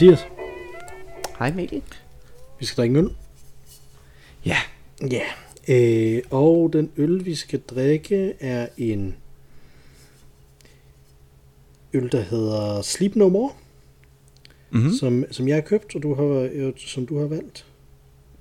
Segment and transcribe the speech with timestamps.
[0.00, 0.26] Mathias,
[1.38, 1.82] Hej Mikkel.
[2.58, 3.10] vi skal drikke en øl.
[4.44, 4.56] Ja,
[5.10, 5.22] Ja.
[5.68, 9.16] Øh, og den øl, vi skal drikke, er en
[11.92, 13.52] øl, der hedder Sleep No More,
[14.70, 14.92] mm-hmm.
[14.92, 17.66] som, som jeg har købt, og du har, øh, som du har valgt.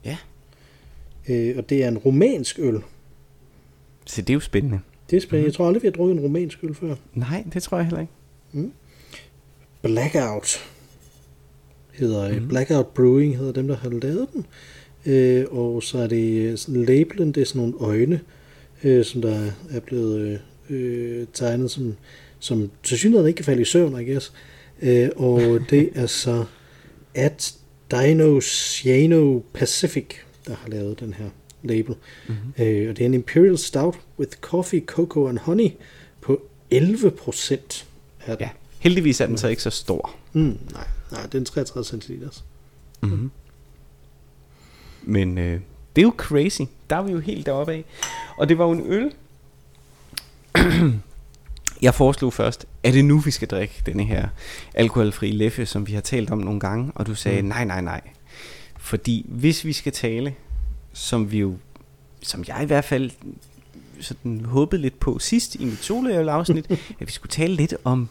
[0.06, 0.18] ja.
[1.30, 2.82] Øh, og det er en romansk øl.
[4.06, 4.80] Så det er jo spændende.
[5.10, 5.46] Det er spændende.
[5.48, 6.96] Jeg tror aldrig, vi har drukket en romansk øl før.
[7.14, 8.72] Nej, det tror jeg heller ikke.
[9.82, 10.70] Blackout
[12.00, 12.48] hedder mm.
[12.48, 14.46] Blackout Brewing hedder dem, der har lavet den.
[15.06, 18.20] Øh, og så er det labelen, det er sådan nogle øjne,
[18.84, 21.96] øh, som der er blevet øh, tegnet som,
[22.40, 24.34] som til synligheden ikke kan falde i søvn, I guess.
[24.82, 26.46] Øh, og det er så
[27.16, 27.54] at
[27.92, 30.06] Dinoceano Pacific,
[30.48, 31.30] der har lavet den her
[31.64, 31.96] label.
[32.28, 32.64] Mm-hmm.
[32.66, 35.70] Øh, og det er en Imperial Stout with coffee, cocoa and honey
[36.22, 36.42] på
[36.72, 37.86] 11 procent.
[38.28, 38.50] Ja.
[38.80, 40.16] Heldigvis er den så ikke så stor.
[40.34, 42.30] Mm, nej, nej, det er en 33 centiliter.
[43.02, 43.32] Mm-hmm.
[45.04, 45.62] Men øh,
[45.96, 46.62] det er jo crazy.
[46.90, 47.86] Der er vi jo helt deroppe af.
[48.38, 49.12] Og det var jo en øl.
[51.82, 54.30] jeg foreslog først, er det nu, vi skal drikke denne her
[54.74, 56.92] alkoholfri leffe, som vi har talt om nogle gange?
[56.96, 57.48] Og du sagde, Mm.
[57.48, 58.02] nej, nej, nej.
[58.78, 60.36] Fordi hvis vi skal tale,
[60.94, 61.58] som vi jo,
[62.22, 63.12] som jeg i hvert fald
[64.02, 68.10] sådan håbede lidt på sidst i mit soloøl-afsnit, at vi skulle tale lidt om,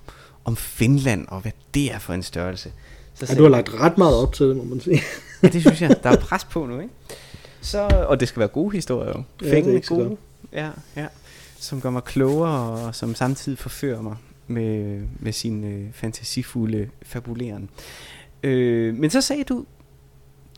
[0.48, 2.72] om Finland og hvad det er for en størrelse.
[3.14, 5.00] Så Ja, du har lagt ret meget op til det, må man sige.
[5.42, 5.96] Ja, det synes jeg.
[6.02, 6.94] Der er pres på nu, ikke?
[7.60, 9.17] Så, og det skal være gode historier jo.
[9.17, 10.17] Ja, det Fængende så gode.
[10.52, 11.06] Ja, ja.
[11.58, 17.70] Som gør mig klogere, og som samtidig forfører mig med, med sin øh, fantasifulde fabuleren.
[18.42, 19.67] Øh, men så sagde du,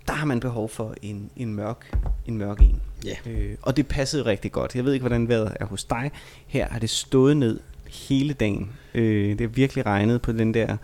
[0.06, 1.92] der har man behov for en, en mørk
[2.26, 2.82] en mørk en.
[3.04, 3.30] Ja.
[3.30, 4.74] Øh, og det passede rigtig godt.
[4.74, 6.10] Jeg ved ikke, hvordan vejret er hos dig.
[6.46, 7.60] Her har det stået ned
[7.92, 8.70] hele dagen.
[8.94, 10.76] Øh, det har virkelig regnet på den der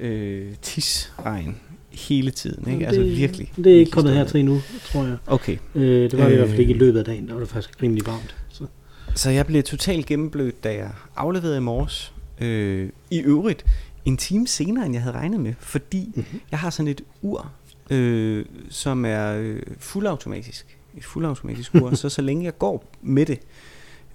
[0.00, 1.56] øh, tisregn
[1.90, 2.72] hele tiden.
[2.72, 2.86] Ikke?
[2.86, 3.52] Altså virkelig.
[3.56, 5.16] Det er ikke kommet her til endnu, tror jeg.
[5.26, 6.80] Okay, Øh, det var det i hvert fald ikke i Øh.
[6.80, 7.26] løbet af dagen.
[7.28, 8.36] Der var det faktisk rimelig varmt.
[8.48, 8.66] Så.
[9.14, 12.12] så jeg blev totalt gennemblødt, da jeg afleverede i morges.
[12.40, 13.64] Øh, I øvrigt,
[14.04, 16.40] en time senere, end jeg havde regnet med, fordi Mm-hmm.
[16.50, 17.52] jeg har sådan et ur,
[17.90, 20.76] øh, som er øh, fuldautomatisk.
[20.96, 23.38] Et fuldautomatisk ur, så så længe jeg går med det,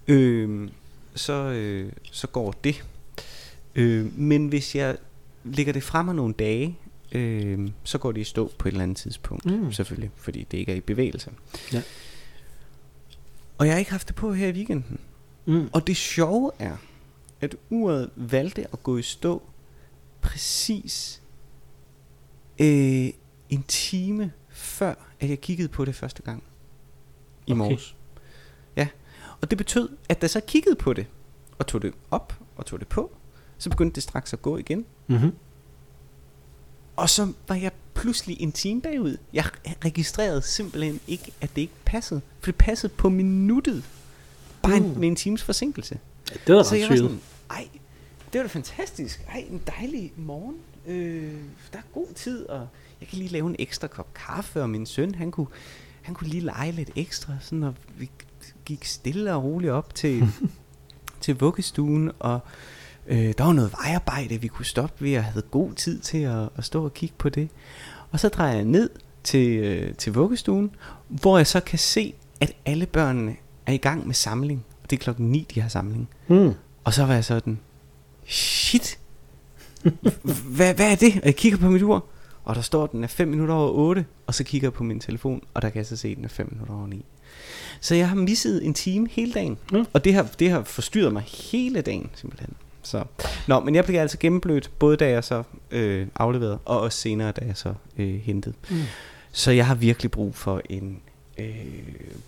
[0.07, 0.67] øh,
[1.15, 2.83] så, øh, så går det.
[3.75, 4.97] Øh, men hvis jeg
[5.43, 6.77] lægger det frem nogle dage,
[7.11, 9.71] øh, så går det i stå på et eller andet tidspunkt, mm.
[9.71, 11.31] selvfølgelig, fordi det ikke er i bevægelse.
[11.73, 11.81] Ja.
[13.57, 14.99] Og jeg har ikke haft det på her i weekenden.
[15.45, 15.69] Mm.
[15.73, 16.77] Og det sjove er,
[17.41, 19.41] at uret valgte at gå i stå
[20.21, 21.21] præcis
[22.59, 23.09] øh,
[23.49, 26.43] en time før, at jeg kiggede på det første gang
[27.47, 27.57] i Okay.
[27.57, 27.95] morges.
[29.43, 31.05] Og det betød, at da så kiggede på det,
[31.59, 33.11] og tog det op og tog det på,
[33.57, 34.85] så begyndte det straks at gå igen.
[35.07, 35.31] Mm-hmm.
[36.95, 39.17] Og så var jeg pludselig en time bagud.
[39.33, 39.45] Jeg
[39.85, 42.21] registrerede simpelthen ikke, at det ikke passede.
[42.39, 43.83] For det passede på minuttet.
[44.61, 44.85] Bare Mm.
[44.85, 45.99] en, med en times forsinkelse.
[46.31, 47.67] Ja, det var Så jeg var sådan, ej,
[48.33, 49.25] det var da fantastisk.
[49.29, 50.55] Ej, en dejlig morgen.
[50.87, 51.33] Øh,
[51.73, 52.67] der er god tid, og
[53.01, 55.47] jeg kan lige lave en ekstra kop kaffe, og min søn, han kunne,
[56.01, 58.09] han kunne lige lege lidt ekstra, sådan, og vi
[58.65, 60.27] gik stille og roligt op til,
[61.21, 62.39] til vuggestuen, og
[63.07, 66.49] øh, der var noget vejarbejde, vi kunne stoppe ved, og havde god tid til at,
[66.55, 67.49] at stå og kigge på det.
[68.11, 68.89] Og så drejer jeg ned
[69.23, 70.71] til, øh, til vuggestuen,
[71.07, 74.65] hvor jeg så kan se, at alle børnene er i gang med samling.
[74.83, 76.09] Og det er klokken 9, de har samling.
[76.27, 76.53] Mm.
[76.83, 77.59] Og så var jeg sådan,
[78.25, 78.99] shit,
[80.55, 81.15] hvad, hvad er det?
[81.15, 82.05] Og jeg kigger på mit ur,
[82.43, 84.83] og der står, at den er 5 minutter over 8, og så kigger jeg på
[84.83, 87.05] min telefon, og der kan jeg så se, at den er 5 minutter over 9.
[87.81, 89.83] Så jeg har misset en time hele dagen, Ja.
[89.93, 92.53] og det har, det har forstyrret mig hele dagen, simpelthen.
[92.83, 93.03] Så.
[93.47, 97.31] Nå, men jeg blev altså gennemblødt, både da jeg så øh, afleverede, og også senere,
[97.31, 98.55] da jeg så øh, hentede.
[98.69, 98.81] Mm.
[99.31, 100.99] Så jeg har virkelig brug for en,
[101.37, 101.55] øh,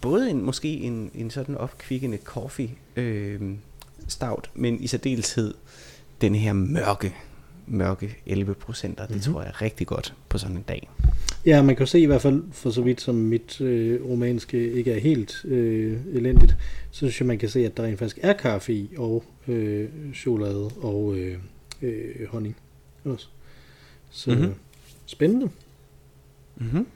[0.02, 3.42] både en, måske en, en sådan opkvikkende coffee øh,
[4.08, 5.54] stout, men i særdeleshed
[6.22, 7.14] den her mørke,
[7.68, 9.06] mørke 11 procenter.
[9.08, 9.22] Det Mhm.
[9.34, 10.90] tror jeg er rigtig godt på sådan en dag.
[11.46, 14.92] Ja, man kan se i hvert fald, for så vidt som mit øh, romanske ikke
[14.92, 16.56] er helt øh, elendigt,
[16.92, 19.90] så synes jeg, man kan se, at der rent faktisk er kaffe i, og øh,
[20.16, 21.38] chokolade og øh,
[21.82, 22.56] øh, honning
[23.06, 23.28] også.
[24.10, 24.40] Så Mhm.
[24.40, 24.56] mm-hmm.
[25.06, 25.50] spændende,
[26.58, 26.88] Mm-hmm.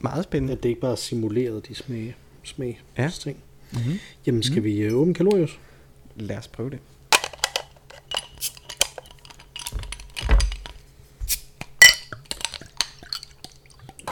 [0.00, 0.52] Meget spændende.
[0.52, 3.10] at det ikke bare er simuleret, de smag, smag Ja.
[3.20, 3.36] ting.
[3.72, 3.92] Mm-hmm.
[4.26, 4.64] Jamen, skal mm.
[4.64, 5.58] vi øh, åbne kalorius?
[6.16, 6.78] Lad os prøve det.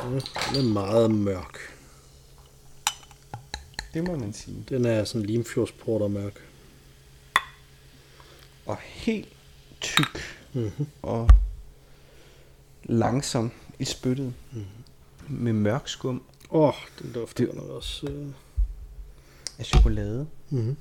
[0.03, 1.59] Den er meget mørk.
[3.95, 4.65] Det må man sige.
[4.69, 6.41] Den er sådan limfjordsporter mørk.
[8.67, 9.29] Og helt
[9.81, 10.19] tyk.
[10.53, 10.87] Mm-hmm.
[11.03, 11.31] Og
[12.85, 14.65] langsom i spyttet Mhm.
[15.29, 18.07] med mørk skum Åh, oh, den dufter Det- nok også.
[18.07, 18.27] Øh.
[19.59, 20.27] af chokolade.
[20.51, 20.77] Mm-hmm.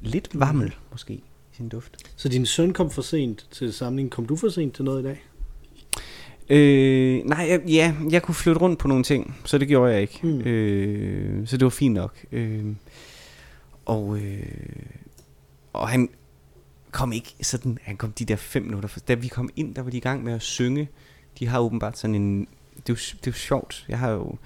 [0.00, 1.22] Lidt vammel måske i
[1.56, 1.96] sin duft.
[2.16, 4.10] Så din søn kom for sent til samlingen.
[4.10, 5.24] Kom du for sent til noget i dag?
[6.50, 10.00] Øh, nej, jeg, ja, jeg kunne flytte rundt på nogle ting, så det gjorde jeg
[10.00, 10.20] ikke.
[10.22, 10.40] Mm.
[10.40, 12.24] Øh, så det var fint nok.
[12.32, 12.66] Øh,
[13.84, 14.46] og, øh,
[15.72, 16.08] og han
[16.90, 19.82] kom ikke sådan, han kom de der fem minutter, for da vi kom ind, der
[19.82, 20.88] var de i gang med at synge.
[21.38, 22.40] De har åbenbart sådan en,
[22.76, 24.36] det er jo, det er jo sjovt, jeg har jo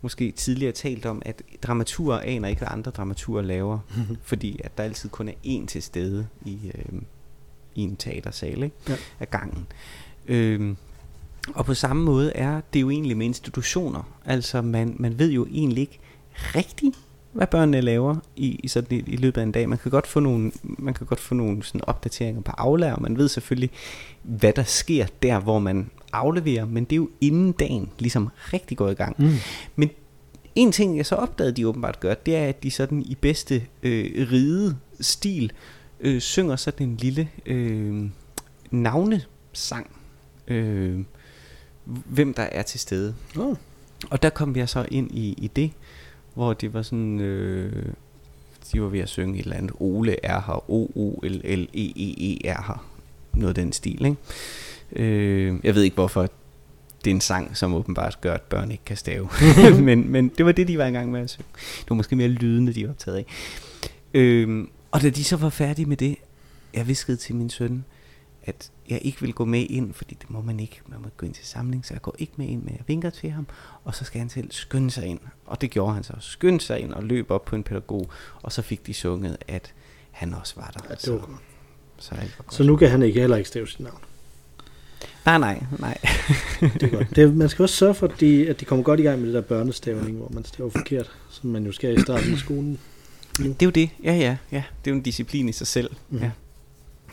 [0.00, 3.78] måske tidligere talt om, at dramaturer aner ikke, hvad andre dramaturer laver,
[4.22, 7.00] fordi at der altid kun er én til stede i, øh,
[7.74, 8.76] i en teatersal ikke?
[8.88, 8.96] Ja.
[9.20, 9.66] af gangen.
[10.26, 10.74] Øh,
[11.54, 14.02] og på samme måde er det jo egentlig med institutioner.
[14.24, 15.98] Altså man, man ved jo egentlig ikke
[16.34, 16.96] rigtigt,
[17.32, 19.68] hvad børnene laver i, i, sådan, i, i løbet af en dag.
[19.68, 23.02] Man kan godt få nogle, man kan godt få nogle sådan opdateringer på aflærer, og
[23.02, 23.70] man ved selvfølgelig,
[24.22, 28.76] hvad der sker der, hvor man afleverer, men det er jo inden dagen ligesom rigtig
[28.76, 29.16] går i gang.
[29.18, 29.34] Mm.
[29.76, 29.90] Men
[30.54, 33.62] en ting, jeg så opdagede, de åbenbart gør, det er, at de sådan i bedste
[33.82, 35.52] øh, ride stil
[36.00, 38.04] øh, synger sådan en lille øh,
[38.70, 39.90] navnesang.
[40.48, 41.00] Øh,
[41.84, 43.14] hvem der er til stede.
[43.38, 43.56] Oh.
[44.10, 45.70] Og der kom jeg så ind i, i det,
[46.34, 47.86] hvor det var sådan, øh,
[48.72, 52.86] de var ved at synge et eller andet, Ole er her, O-O-L-L-E-E-E er her,
[53.34, 54.16] noget af den stil, ikke?
[54.92, 56.28] Øh, jeg ved ikke hvorfor,
[57.04, 59.28] det er en sang, som åbenbart gør, at børn ikke kan stave.
[59.82, 61.46] men, men det var det, de var i gang med at synge.
[61.54, 63.26] Det var måske mere lydende, de var optaget af.
[64.14, 66.16] Øh, og da de så var færdige med det,
[66.74, 67.84] jeg viskede til min søn,
[68.44, 70.80] at jeg ikke vil gå med ind, fordi det må man ikke.
[70.86, 73.10] Man må gå ind til samling, så jeg går ikke med ind, men jeg vinker
[73.10, 73.46] til ham,
[73.84, 75.20] og så skal han selv skynde sig ind.
[75.46, 76.12] Og det gjorde han så.
[76.20, 78.10] Skyndte sig ind og løb op på en pædagog,
[78.42, 79.74] og så fik de sunget, at
[80.10, 80.80] han også var der.
[80.88, 81.30] Ja, det så, var godt.
[81.98, 82.54] så, alt var godt.
[82.54, 83.98] Så nu kan han ikke heller ikke stave sit navn.
[85.26, 85.98] Nej, nej, nej.
[86.60, 87.16] Det er godt.
[87.16, 89.26] Det man skal også sørge for, at de, at de kommer godt i gang med
[89.26, 92.78] det der børnestavning, hvor man staver forkert, som man jo skal i starten af skolen.
[93.36, 93.90] Det er jo det.
[94.04, 94.62] Ja, ja, ja.
[94.84, 95.90] Det er jo en disciplin i sig selv.
[96.10, 96.22] Mhm.
[96.22, 96.30] Ja.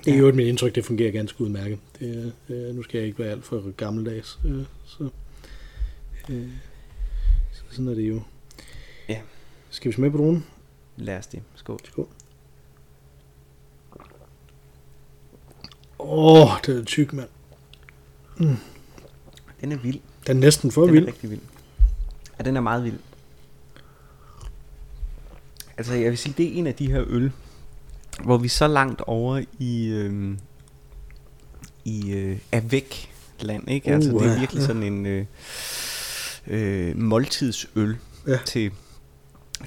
[0.06, 1.80] Det er jo et mit indtryk, det fungerer ganske udmærket.
[2.00, 5.10] Det, øh, nu skal jeg ikke være alt for gammeldags, øh, så,
[6.30, 6.48] øh,
[7.51, 8.22] så sådan er det jo.
[9.10, 9.22] Ja.
[9.69, 10.46] Skal vi smage på dronen?
[10.98, 11.42] Lad os det.
[11.56, 11.80] Skål.
[11.84, 12.07] Skål.
[16.00, 17.30] Åh, oh, det er tyk, mand.
[19.62, 20.00] Den er vild.
[20.28, 21.04] Den er næsten for Den vild.
[21.04, 21.42] er rigtig vild.
[22.40, 23.00] Ja, den er meget vild.
[25.78, 27.31] Altså, jeg vil sige, det er en af de her øl,
[28.24, 30.39] hvor vi er så langt over i, øhm,
[31.86, 33.92] i øh, er væk land, ikke?
[33.92, 34.66] Altså, det Uh, er virkelig ja.
[34.68, 35.25] sådan en øh,
[36.48, 38.38] øh, måltidsøl Ja.
[38.45, 38.71] til,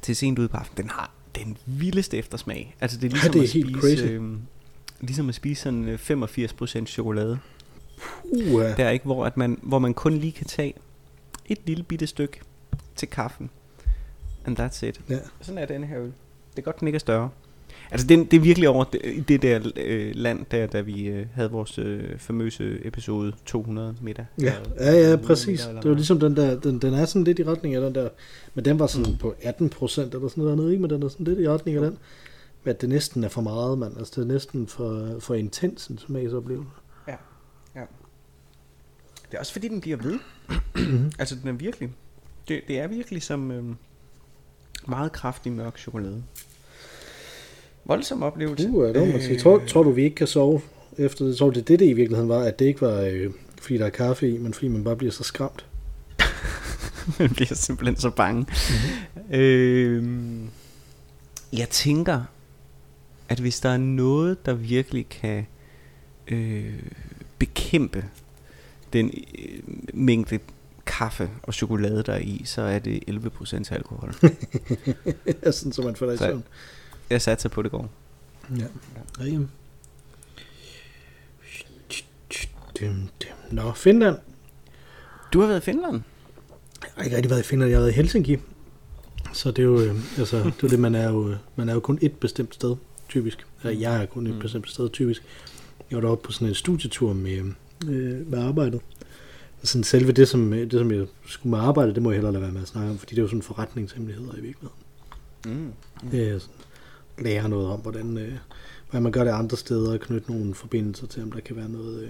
[0.03, 0.83] til sent ude på aftenen.
[0.83, 2.77] Den har den vildeste eftersmag.
[2.81, 4.11] Altså, det er Ja, ligesom, det er at, spise, crazy.
[4.13, 4.39] øhm,
[5.01, 5.99] ligesom at spise sådan øh,
[6.83, 7.39] 85% chokolade.
[8.23, 10.75] Uh, Der ikke, hvor, at man, hvor man kun lige kan tage
[11.47, 12.41] et lille bitte stykke
[12.97, 13.51] til kaffen.
[14.47, 15.01] And that's it.
[15.09, 15.19] ja.
[15.41, 16.13] Sådan er den her øl.
[16.51, 17.31] Det er godt, den ikke er større.
[17.93, 21.27] Altså, det, det er virkelig over det, det der øh, land, der, da vi øh,
[21.35, 24.27] havde vores øh, famøse episode 200 middag.
[24.41, 25.61] Ja, Eller ja, ja, 100 præcis.
[25.61, 28.09] Det var ligesom den der, den, den er sådan lidt i retning af den der,
[28.55, 29.19] men den var sådan Mm.
[29.19, 30.83] på 18 procent eller sådan noget, ikke?
[30.83, 31.99] men den er sådan lidt i retning af den.
[32.65, 33.99] Men at det næsten er for meget, mand.
[33.99, 36.71] Altså, det er næsten for, for intens en smagsoplevelse.
[37.09, 37.17] Ja,
[37.75, 37.85] ja.
[39.31, 40.19] Det er også fordi, den bliver ved.
[41.19, 41.91] altså, den er virkelig...
[42.49, 43.65] Det, det er virkelig som øh,
[44.89, 46.23] meget kraftig mørk chokolade.
[47.85, 48.69] Voldsom oplevelse.
[48.69, 49.39] Uh, det må man sige.
[49.39, 50.61] Tror, tror du, vi ikke kan sove
[50.99, 51.37] efter det?
[51.37, 53.87] Tror du, det det, det i virkeligheden var, at det ikke var, øh, fordi der
[53.87, 55.67] er kaffe i, men fordi man bare bliver så skræmt?
[57.19, 58.41] Man bliver simpelthen så bange.
[58.41, 59.41] Mm-hmm.
[59.41, 60.49] Øhm,
[61.53, 62.23] jeg tænker,
[63.29, 65.47] at hvis der er noget, der virkelig kan
[66.29, 66.83] øh,
[67.39, 68.05] bekæmpe
[68.93, 69.59] den øh,
[69.95, 70.39] mængde
[70.87, 74.15] kaffe og chokolade, der er i, så er det 11% alkohol.
[75.53, 76.45] sådan, så man får dig i søvn.
[77.11, 77.91] Jeg satser på, det går.
[78.59, 78.65] Ja.
[79.25, 79.39] ja.
[82.81, 83.37] Dum, dum.
[83.51, 84.17] Nå, Finland.
[85.33, 86.01] Du har været i Finland?
[86.83, 88.37] Jeg har ikke rigtig været i Finland, jeg har været i Helsinki.
[89.33, 91.75] Så det er jo, øh, altså, det er det, man er jo, øh, man er
[91.75, 92.77] jo kun et bestemt sted,
[93.09, 93.47] typisk.
[93.63, 94.41] Eller jeg er kun et Mm.
[94.41, 95.23] bestemt sted, typisk.
[95.91, 97.53] Jeg var deroppe på sådan en studietur med,
[97.89, 98.81] øh, med arbejdet.
[99.63, 102.17] Og sådan selve det som, øh, det, som jeg skulle med arbejde, det må jeg
[102.17, 104.83] hellere lade være med at snakke om, fordi det er jo sådan forretningshemmeligheder i virkeligheden.
[105.47, 105.73] Mm.
[106.11, 106.55] Det er sådan,
[107.23, 108.33] lære noget om, hvordan, øh,
[108.91, 111.69] hvordan man gør det andre steder, og knytte nogle forbindelser til, om der kan være
[111.69, 112.03] noget,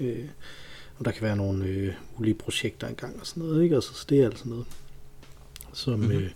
[0.00, 0.24] øh, øh,
[0.98, 3.74] om der kan være nogle øh, mulige projekter engang og sådan noget, ikke?
[3.74, 4.64] Altså, så det er altså noget,
[5.72, 6.02] som, Mhm.
[6.08, 6.18] mm-hmm.
[6.24, 6.30] øh,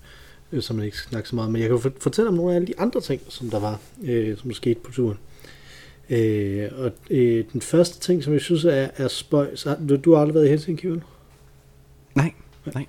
[0.53, 1.53] øh, som man ikke skal snakke så meget om.
[1.53, 3.81] Men jeg kan for- fortælle om nogle af alle de andre ting, som der var,
[4.03, 5.19] øh, som skete på turen.
[6.11, 10.15] Øh, og øh, den første ting, som jeg synes er, er spøj, så, du, du
[10.15, 11.03] har aldrig været i Helsinki, vel?
[12.15, 12.33] Nej,
[12.75, 12.87] nej.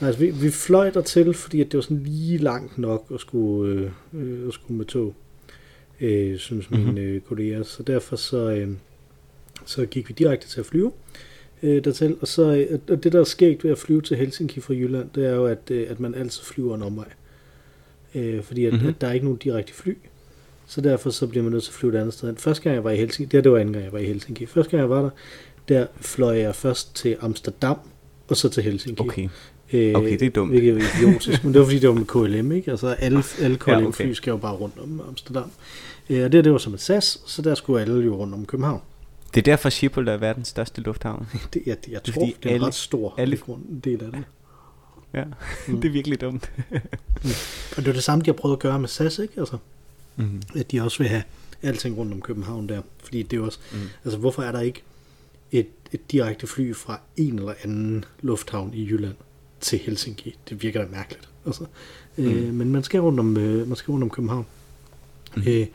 [0.00, 3.20] Altså, vi, vi fløj der til, fordi at det var sådan lige langt nok at
[3.20, 5.14] skulle, øh, at skulle med tog,
[6.00, 6.98] øh, synes mine Mhm.
[6.98, 7.62] øh, kolleger.
[7.62, 8.68] Så derfor så, øh,
[9.64, 10.92] så gik vi direkte til at flyve
[11.62, 12.16] øh, dertil.
[12.20, 15.08] Og, så, øh, og det, der er skægt ved at flyve til Helsinki fra Jylland,
[15.14, 17.08] det er jo, at, øh, at man altid flyver en omvej.
[18.14, 18.76] Øh, fordi at, Mhm.
[18.80, 18.88] mm-hmm.
[18.94, 19.96] at der er ikke nogen direkte fly.
[20.66, 22.28] Så derfor så bliver man nødt til at flyve et andet sted.
[22.28, 22.36] hen.
[22.36, 24.04] Første gang jeg var i Helsinki, det, her, det var anden gang jeg var i
[24.04, 24.46] Helsinki.
[24.46, 25.10] Første gang jeg var der,
[25.68, 27.78] der fløj jeg først til Amsterdam,
[28.28, 29.00] og så til Helsinki.
[29.02, 29.28] Okay.
[29.72, 30.50] Øh, Okay, det er dumt.
[30.50, 32.70] Hvilket er jo idiotisk, men det var fordi, det var med KLM, ikke?
[32.70, 34.12] Altså alle, alle KLM-fly Ja, okay.
[34.12, 35.50] skal jo bare rundt om Amsterdam.
[36.10, 38.46] Øh, og det, det var som et SAS, så der skulle alle jo rundt om
[38.46, 38.80] København.
[39.34, 41.26] Det er derfor Schiphol er verdens største lufthavn.
[41.54, 43.38] Det, jeg, jeg er tror, fordi det er en alle- ret stor alle-
[43.84, 44.24] del af det.
[45.14, 45.24] Ja,
[45.68, 45.76] Mm.
[45.80, 46.50] det er virkelig dumt.
[47.70, 49.34] Og det var det samme, de har prøvet at gøre med SAS, ikke?
[49.38, 49.56] Altså,
[50.16, 50.42] Mm.
[50.56, 51.22] at de også vil have
[51.62, 52.80] alting rundt om København der.
[53.04, 53.78] Fordi det er også, Mm.
[54.04, 54.82] altså hvorfor er der ikke
[55.52, 59.14] et, et direkte fly fra en eller anden lufthavn i Jylland
[59.60, 60.36] til Helsinki?
[60.48, 61.28] Det virker da mærkeligt.
[61.46, 61.64] Altså,
[62.16, 62.24] mm.
[62.24, 64.46] øh, men man skal rundt om, øh, man skal rundt om København.
[65.36, 65.42] Mm.
[65.46, 65.66] Øh,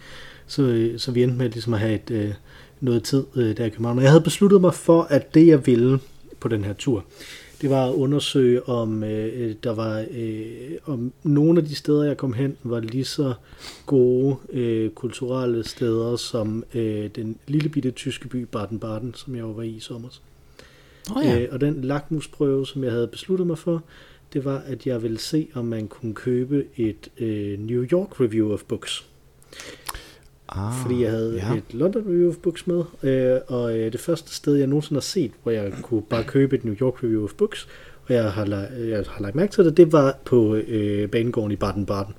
[0.47, 2.33] så, øh, så vi endte med ligesom at have et, øh,
[2.79, 3.97] noget tid øh, der i København.
[3.97, 5.99] Og jeg havde besluttet mig for, at det jeg ville
[6.39, 7.05] på den her tur,
[7.61, 10.45] det var at undersøge, om øh, øh, der var øh,
[10.85, 13.33] om nogle af de steder, jeg kom hen, var lige så
[13.85, 19.61] gode øh, kulturelle steder som øh, den lille bitte tyske by Baden-Baden, som jeg var
[19.61, 20.09] i i sommer.
[21.15, 21.39] Oh, ja.
[21.39, 23.83] Øh, og den lakmusprøve, som jeg havde besluttet mig for,
[24.33, 28.53] det var, at jeg ville se, om man kunne købe et øh, New York Review
[28.53, 29.05] of Books.
[30.49, 31.57] ah, Fordi jeg havde ja.
[31.57, 35.01] et London Review of Books med, øh, og øh, det første sted, jeg nogensinde har
[35.01, 37.67] set, hvor jeg kunne bare købe et New York Review of Books,
[38.07, 41.51] og jeg har, la- jeg har lagt mærke til det, det var på øh, banegården
[41.51, 42.13] i Baden-Baden.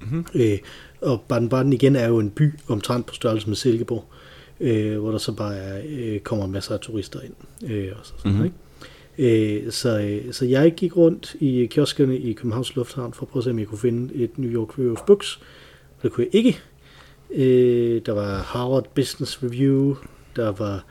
[0.00, 0.26] Mhm.
[0.34, 0.58] Øh,
[1.00, 4.04] og Baden-Baden igen er jo en by omtrent på størrelse med Silkeborg,
[4.60, 7.34] øh, hvor der så bare er, øh, kommer masser af turister ind.
[7.72, 8.40] Øh, og så, sådan, Mhm.
[8.40, 8.44] mm-hmm.
[8.44, 8.56] ikke?
[9.64, 13.40] Øh, så, øh, så jeg gik rundt i kioskerne i Københavns Lufthavn for at prøve
[13.40, 15.36] at se, om jeg kunne finde et New York Review of Books.
[15.96, 16.58] Og det kunne jeg ikke.
[17.30, 19.94] Øh, der var Harvard Business Review,
[20.36, 20.84] der var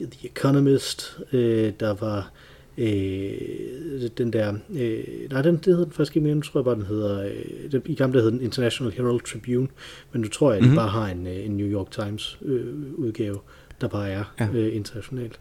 [0.00, 2.30] The Economist, øh, der var
[2.78, 6.64] øh, den der, øh, nej, den, det hedder den faktisk ikke mere, nu tror jeg
[6.64, 9.68] bare, den hedder, øh, den, i gamle hed den International Herald Tribune,
[10.12, 10.70] men nu tror jeg, at Mhm.
[10.70, 13.38] de bare har en, øh, en New York Times øh, udgave,
[13.80, 14.48] der bare er Ja.
[14.54, 15.40] øh, internationalt.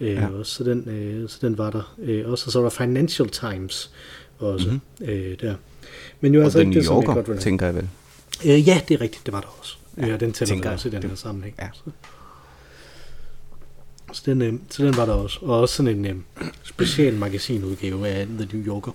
[0.00, 0.28] Øh, Ja.
[0.28, 3.28] også, så, den, øh, så den var der øh, også, og så var der Financial
[3.28, 3.90] Times
[4.38, 4.80] også Mhm.
[4.98, 5.14] mm-hmm.
[5.14, 5.54] øh, der.
[6.20, 7.74] Men jo Og altså den ikke New det, som jeg Yorker, godt vil tænker jeg
[7.74, 7.88] vel.
[8.46, 9.76] Øh, ja, det er rigtigt, det var der også.
[9.96, 11.54] Ja, Ja, den tæller også i den her sammenhæng.
[11.60, 11.68] ja.
[11.74, 11.80] Så.
[14.12, 15.38] Så, den, øh, så den var der også.
[15.42, 16.16] Og også sådan en øh,
[16.62, 18.92] special magasinudgave af The New Yorker.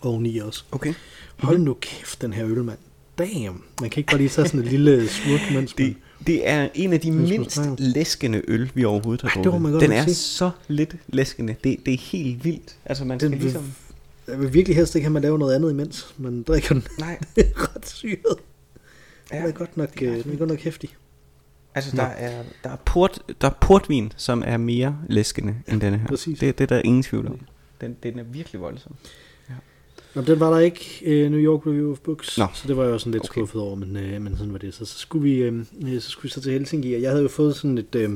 [0.00, 0.64] Oveni også.
[0.72, 0.94] Okay.
[1.36, 2.78] Hold nu kæft, den her øl, mand.
[3.18, 3.62] Damn.
[3.80, 5.86] Man kan ikke bare lige tage sådan et lille smut, mens man...
[5.88, 9.80] Det, det er en af de mindst læskende øl, vi overhovedet har det drukket.
[9.80, 10.14] Den er sige.
[10.14, 11.54] så lidt læskende.
[11.64, 12.76] Det, det er helt vildt.
[12.84, 13.72] Altså, man skal Den ligesom...
[14.28, 16.14] Jeg vil virkelig helst ikke have, at man laver noget andet imens.
[16.18, 17.18] Man drikker den Nej,
[17.64, 18.36] ret syret.
[19.32, 19.36] Ja.
[19.36, 20.90] Den er godt nok, det er øh, den er godt nok hæftig.
[21.74, 22.02] Altså Nå.
[22.02, 26.06] der er, der, er port, der er portvin, som er mere læskende end denne her.
[26.06, 26.38] præcis.
[26.38, 27.40] Det, det er der ingen tvivl om.
[27.80, 28.92] Den, den er virkelig voldsom.
[30.14, 32.46] Nå, den var der ikke, øh, New York Review of Books, Nå.
[32.54, 33.32] så det var jeg jo sådan lidt Okay.
[33.32, 34.74] skuffet over, men, øh, men sådan var det.
[34.74, 35.64] Så, så, skulle vi, øh,
[36.00, 38.10] så skulle vi så til Helsinki, og jeg havde jo fået sådan et, øh,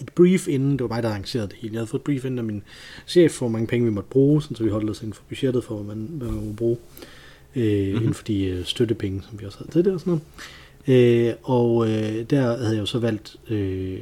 [0.00, 1.72] et brief inden, det var mig, der arrangerede det hele.
[1.72, 2.62] Jeg havde fået et brief inden af min
[3.06, 5.22] chef for, hvor mange penge vi måtte bruge, sådan, så vi holdt os inden for
[5.28, 6.76] budgettet for, hvad man, hvad man må bruge,
[7.56, 7.96] øh, mm-hmm.
[7.96, 10.22] inden for de øh, støttepenge, som vi også havde til det og sådan noget.
[10.90, 13.98] Øh, og øh, der havde jeg jo så valgt, øh,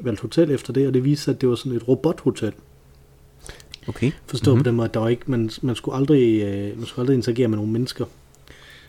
[0.00, 2.52] valgt hotel efter det, og det viste sig, at det var sådan et robothotel.
[3.88, 4.10] Okay.
[4.26, 4.54] Forstå Mhm.
[4.54, 4.64] mm-hmm.
[4.64, 7.14] på den måde, at der var ikke, man, man, skulle aldrig, øh, man skulle aldrig
[7.14, 8.04] interagere med nogle mennesker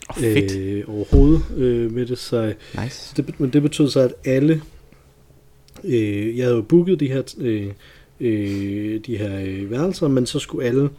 [0.09, 0.55] Oh, fedt.
[0.57, 2.17] øh, overhovedet øh, med det.
[2.17, 3.13] Så, nice.
[3.17, 4.61] det, men det betød så, at alle,
[5.83, 7.67] øh, jeg havde jo booket de her, øh,
[8.19, 10.89] øh, de her øh, værelser, men så skulle alle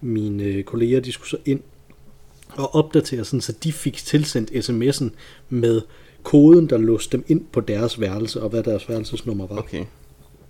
[0.00, 1.60] mine øh, kolleger, de skulle så ind
[2.56, 5.08] og opdatere, sådan, så de fik tilsendt sms'en
[5.48, 5.80] med
[6.22, 9.84] koden, der låste dem ind på deres værelse, og hvad deres værelsesnummer var Okay.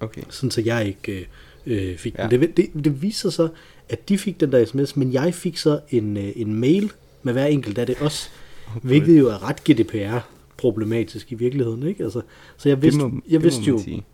[0.00, 0.22] Okay.
[0.30, 1.28] sådan så jeg ikke
[1.66, 2.26] øh, øh, fik Ja.
[2.30, 2.40] den.
[2.40, 3.48] Det, det, det viser sig,
[3.88, 6.92] at de fik den der sms, men jeg fik så en, øh, en mail
[7.22, 8.28] med hver enkelt af det også,
[8.76, 8.88] Okay.
[8.88, 11.86] hvilket jo er ret GDPR-problematisk i virkeligheden.
[11.86, 12.04] Ikke?
[12.04, 12.20] Altså,
[12.56, 14.04] så jeg vidste, det må, jeg vidste jo sige.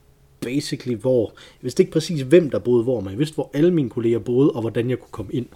[0.40, 1.32] basically, hvor...
[1.36, 4.18] Jeg vidste ikke præcis, hvem der boede hvor, men jeg vidste, hvor alle mine kolleger
[4.18, 5.46] boede, og hvordan jeg kunne komme ind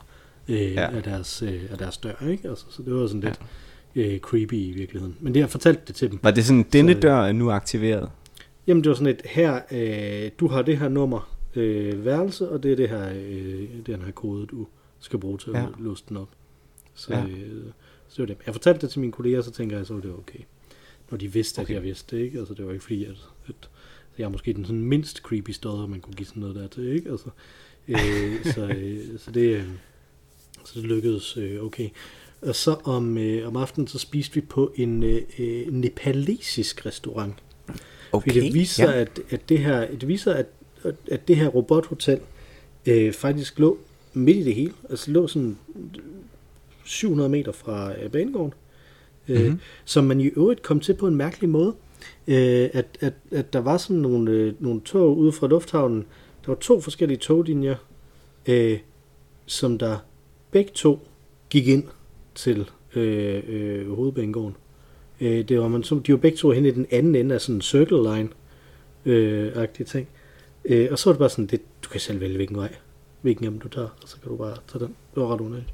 [0.48, 0.66] øh, Ja.
[0.82, 0.96] ja.
[0.96, 2.26] af, deres, øh, af deres dør.
[2.30, 2.48] Ikke?
[2.48, 3.40] Altså, så det var sådan lidt
[3.94, 5.16] øh, creepy i virkeligheden.
[5.20, 6.18] Men det jeg fortalte det til dem.
[6.22, 8.10] Var det sådan, denne Så- dør er nu aktiveret?
[8.66, 12.62] Jamen det var sådan et, her, øh, du har det her nummer øh, værelse, og
[12.62, 14.66] det er det her, øh, den her kode, du
[15.00, 15.60] skal bruge til at Ja.
[15.60, 15.66] ja.
[15.78, 16.28] låse den op.
[16.94, 17.18] Så, Ja.
[17.20, 17.24] ja.
[17.26, 17.64] øh,
[18.08, 18.36] så det var det.
[18.46, 20.38] Jeg fortalte det til mine kolleger, så tænker jeg, så var det okay.
[21.10, 21.70] når de vidste, Okay.
[21.70, 22.38] at jeg vidste det, ikke?
[22.38, 23.16] Altså, det var ikke fordi, at,
[23.48, 23.54] at
[24.18, 26.86] jeg er måske den sådan mindst creepy stodder, man kunne give sådan noget der til,
[26.88, 27.10] ikke?
[27.10, 27.28] Altså,
[27.88, 29.64] øh, så, øh, så, det, øh,
[30.64, 31.88] så det lykkedes øh, okay.
[32.42, 37.34] Og så om, øh, om aftenen, så spiste vi på en øh, øh, nepalesisk restaurant.
[38.12, 39.00] Okay, Fordi det viser, ja.
[39.00, 40.46] at, at det her, det viser, at,
[41.10, 42.20] at- det her robothotel
[42.86, 43.78] øh, faktisk lå
[44.12, 44.72] midt i det hele.
[44.90, 45.58] Altså lå sådan
[46.84, 48.52] 700 meter fra øh, banegården.
[49.28, 49.44] Øh, Mhm.
[49.44, 49.60] mm-hmm.
[49.84, 51.74] Som man i øvrigt kom til på en mærkelig måde.
[52.28, 56.00] Øh, at, at, at der var sådan nogle, øh, nogle tog ude fra lufthavnen.
[56.46, 57.76] Der var to forskellige toglinjer,
[58.46, 58.78] øh,
[59.46, 59.96] som der
[60.54, 61.08] begge to
[61.50, 61.84] gik ind
[62.34, 64.56] til øh, øh, hovedbanegården.
[65.20, 67.40] Øh, det var man, så, de var begge to hen i den anden ende af
[67.40, 68.28] sådan en circle line
[69.04, 70.08] øh, agtige ting.
[70.64, 72.74] Øh, og så var det bare sådan, det, du kan selv vælge hvilken vej,
[73.22, 74.94] hvilken af dem du tager, og så kan du bare tage den.
[75.14, 75.68] Det var ret underligt.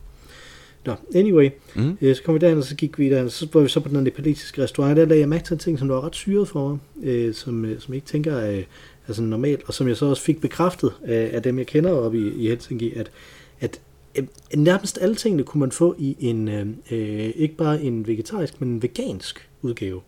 [0.87, 1.99] Nå, anyway, Mm.
[2.01, 3.89] øh, så kom vi derhen, og så gik vi derhen, så var vi så på
[3.89, 6.15] den her nepalesiske restaurant, der lagde jeg mærke til en ting, som der var ret
[6.15, 8.63] syret for mig, øh, som, øh, som jeg ikke tænker er,
[9.09, 11.93] er sådan normalt, og som jeg så også fik bekræftet af, af dem, jeg kender
[11.93, 13.11] oppe i, i Helsinki, at,
[13.61, 13.90] at øh,
[14.57, 18.69] nærmest alle tingene kunne man få i en, øh, øh, ikke bare en vegetarisk, men
[18.69, 20.01] en vegansk udgave.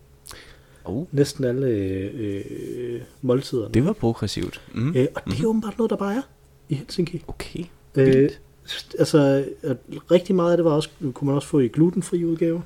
[0.84, 3.74] Oh, Næsten alle øh, øh, måltiderne.
[3.74, 4.60] det var progressivt.
[4.74, 4.96] Mm.
[4.96, 6.22] Øh, og det er åbenbart noget, der bare er
[6.68, 7.22] i Helsinki.
[7.28, 8.30] Okay, Øh,
[8.98, 9.44] altså,
[10.10, 12.62] rigtig meget af det var også, kunne man også få i glutenfri udgave.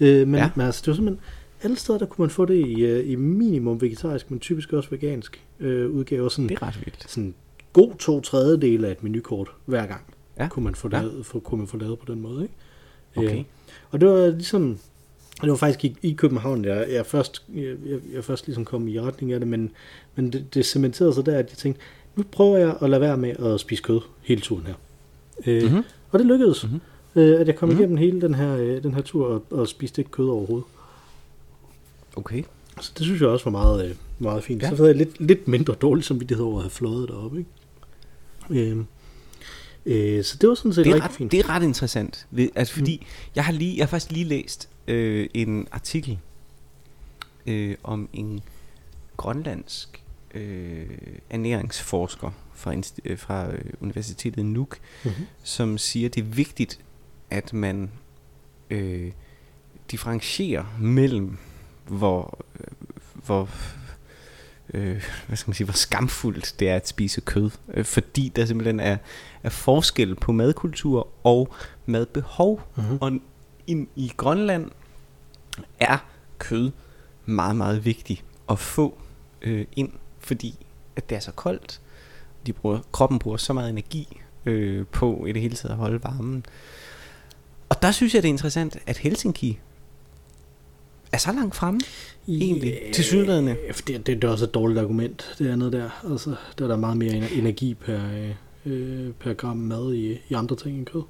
[0.00, 0.40] Øh, men, Ja.
[0.42, 0.50] ja.
[0.56, 1.24] men altså, det var simpelthen,
[1.62, 4.90] alle steder der kunne man få det i, øh, i minimum vegetarisk, men typisk også
[4.90, 6.30] vegansk øh, udgave.
[6.30, 7.10] Sådan, Det er ret vildt.
[7.10, 7.34] sådan
[7.72, 10.02] god to tredjedele af et menukort hver gang,
[10.38, 10.48] Ja.
[10.48, 11.00] kunne, man få Ja.
[11.00, 12.42] lavet, for, kunne man få lavet på den måde.
[12.42, 12.54] Ikke?
[13.28, 13.38] Okay.
[13.38, 13.44] Øh,
[13.90, 14.78] og det var ligesom,
[15.42, 17.74] det var faktisk i, i København, jeg, jeg, først, jeg,
[18.14, 19.70] jeg, først ligesom kom i retning af det, men,
[20.14, 21.80] men det, det cementerede sig der, at jeg tænkte,
[22.16, 24.74] nu prøver jeg at lade være med at spise kød hele turen her.
[25.46, 25.84] Øh, Mhm.
[26.10, 26.72] Og det lykkedes, Mhm.
[26.72, 27.22] mm-hmm.
[27.22, 27.74] øh, at jeg kom Mhm.
[27.78, 27.80] mm-hmm.
[27.94, 30.66] igennem hele den her, øh, den her tur og, og spiste ikke kød overhovedet.
[32.16, 32.42] Okay.
[32.80, 34.62] Så det synes jeg også var meget, øh, meget fint.
[34.62, 34.66] Ja.
[34.66, 34.70] Ja.
[34.70, 37.38] Så havde jeg lidt, lidt mindre dårligt samvittighed over at have fløjet deroppe.
[38.50, 38.70] Ikke?
[38.70, 38.84] Øh,
[39.86, 41.32] øh, så det var sådan set Det er, rigtig ret, fint.
[41.32, 45.28] det er ret interessant, altså fordi jeg har lige, jeg har faktisk lige læst øh,
[45.34, 46.18] en artikel
[47.46, 48.40] øh, om en
[49.16, 50.02] grønlandsk
[50.34, 50.86] øh,
[51.30, 55.26] ernæringsforsker fra, øh, fra øh, Universitetet Nuuk, Mm-hmm.
[55.42, 56.78] som siger, at det er vigtigt,
[57.30, 57.90] at man
[58.70, 59.12] øh,
[59.90, 61.36] differentierer mellem,
[61.86, 62.66] hvor, øh,
[63.26, 63.48] hvor,
[64.74, 67.50] øh, hvad skal man sige, hvor skamfuldt det er at spise kød.
[67.74, 68.96] Øh, fordi der simpelthen er,
[69.42, 71.54] er forskel på madkultur og
[71.86, 72.62] madbehov.
[72.76, 72.98] Mm-hmm.
[73.00, 73.12] Og
[73.66, 74.70] i, i Grønland
[75.80, 75.98] er
[76.38, 76.70] kød
[77.26, 78.98] meget, meget vigtigt at få
[79.42, 81.80] øh, ind, fordi at det er så koldt.
[82.46, 86.04] De bruger, kroppen bruger så meget energi øh, på i det hele taget at holde
[86.04, 86.44] varmen.
[87.68, 89.58] Og der synes jeg, det er interessant, at Helsinki
[91.12, 91.80] er så langt fremme.
[92.28, 93.56] Egentlig, tilsyneladende.
[93.86, 95.90] Det, det, det er også et dårligt argument, det andet der.
[96.10, 98.00] Altså, der er der meget mere ener- energi per,
[98.66, 101.02] øh, per gram mad i, i andre ting end kød.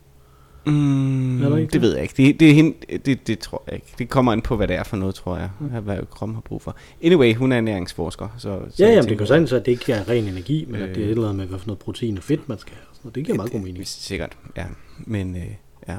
[0.67, 1.83] Mm, Er der ikke det det?
[1.83, 2.15] ved jeg ikke.
[2.17, 2.75] Det, det, er hende,
[3.07, 3.87] det, det tror jeg ikke.
[3.99, 5.51] Det kommer an på, hvad det er for noget, tror jeg.
[5.61, 5.67] Mm.
[5.67, 6.77] Hvad kroppen har brug for.
[7.03, 8.29] Anyway, hun er ernæringsforsker.
[8.39, 10.81] Så, så Ja, jamen, det kan sagtens være, at det ikke er ren energi, men
[10.81, 11.07] øh, at det er Øh.
[11.07, 12.87] et eller andet med, hvad for noget protein og fedt, man skal have.
[12.91, 13.15] og Sådan noget.
[13.15, 13.79] Det giver meget god mening.
[13.79, 14.65] Det- Sikkert, ja.
[14.99, 15.43] Men, øh,
[15.89, 15.97] ja.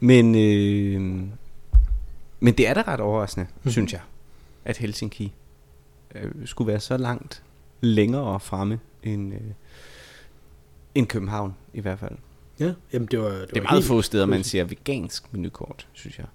[0.00, 1.22] Men, øh,
[2.40, 3.70] men det er da ret overraskende, mm.
[3.70, 4.00] synes jeg,
[4.64, 5.32] at Helsinki
[6.14, 7.42] øh, skulle være så langt
[7.80, 9.40] længere fremme end, øh,
[10.94, 12.14] end København i hvert fald.
[12.60, 13.28] Ja, jamen det var...
[13.28, 16.26] Det, Det er var meget helt- få steder, man siger vegansk menukort, synes jeg.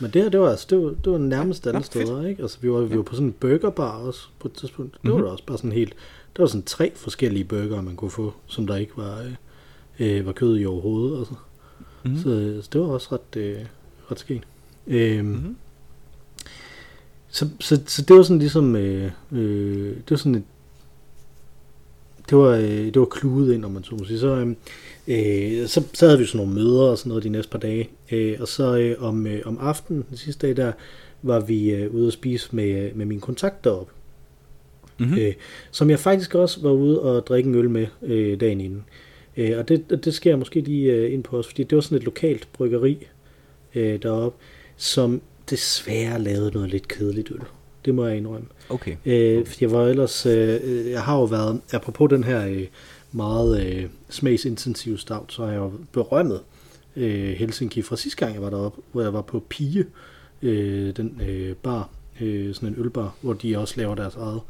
[0.00, 2.06] Men det her, det var, altså, det var, det var nærmest alle Nå, fedt.
[2.08, 2.42] steder, ikke?
[2.42, 4.96] Altså, vi var, vi var på sådan en burgerbar også på et tidspunkt.
[5.02, 5.26] Det var Mhm.
[5.26, 5.94] også bare sådan helt...
[6.36, 9.18] Der var sådan tre forskellige burger, man kunne få, som der ikke var,
[9.98, 11.18] øh, øh, var kød i overhovedet.
[11.18, 11.34] Altså.
[12.04, 12.10] Mm.
[12.10, 12.16] Mm.
[12.16, 13.58] Så, så det var også ret, øh,
[14.10, 14.42] ret sket.
[14.86, 15.32] Øhm, mm.
[15.32, 15.56] Mm.
[17.28, 18.76] så, så, så det var sådan ligesom...
[18.76, 20.44] Øh, øh, det var sådan et,
[22.30, 24.18] det var, øh, det var kludet ind, om man så må sige.
[24.18, 24.48] Så, øh,
[25.08, 27.88] øh, så, så havde vi sådan nogle møder og sådan noget de næste par dage.
[28.12, 30.72] Øh, og så øh, om, øh, om aftenen, den sidste dag der,
[31.22, 33.92] var vi øh, ude at spise med, med min kontakt deroppe.
[34.98, 35.14] Mm-hmm.
[35.14, 35.20] Mm.
[35.20, 35.34] Øh,
[35.70, 38.84] som jeg faktisk også var ude og drikke en øl med øh, dagen inden.
[39.36, 41.82] Øh, og det, det skal jeg måske lige øh, ind på os, fordi det var
[41.82, 43.06] sådan et lokalt bryggeri
[43.74, 44.38] øh, deroppe,
[44.76, 47.40] som desværre lavede noget lidt kedeligt øl.
[47.84, 48.46] Det må jeg indrømme.
[48.68, 48.96] Okay.
[49.04, 52.66] Øh, jeg var ellers, øh, øh, jeg har jo været, apropos den her øh,
[53.12, 56.40] meget øh, smagsintensive stout, så har jeg jo berømmet
[56.96, 59.84] øh, Helsinki fra sidste gang jeg var deroppe, hvor jeg var på Pige,
[60.42, 64.40] øh, den øh, bar, øh, sådan en ølbar, hvor de også laver deres eget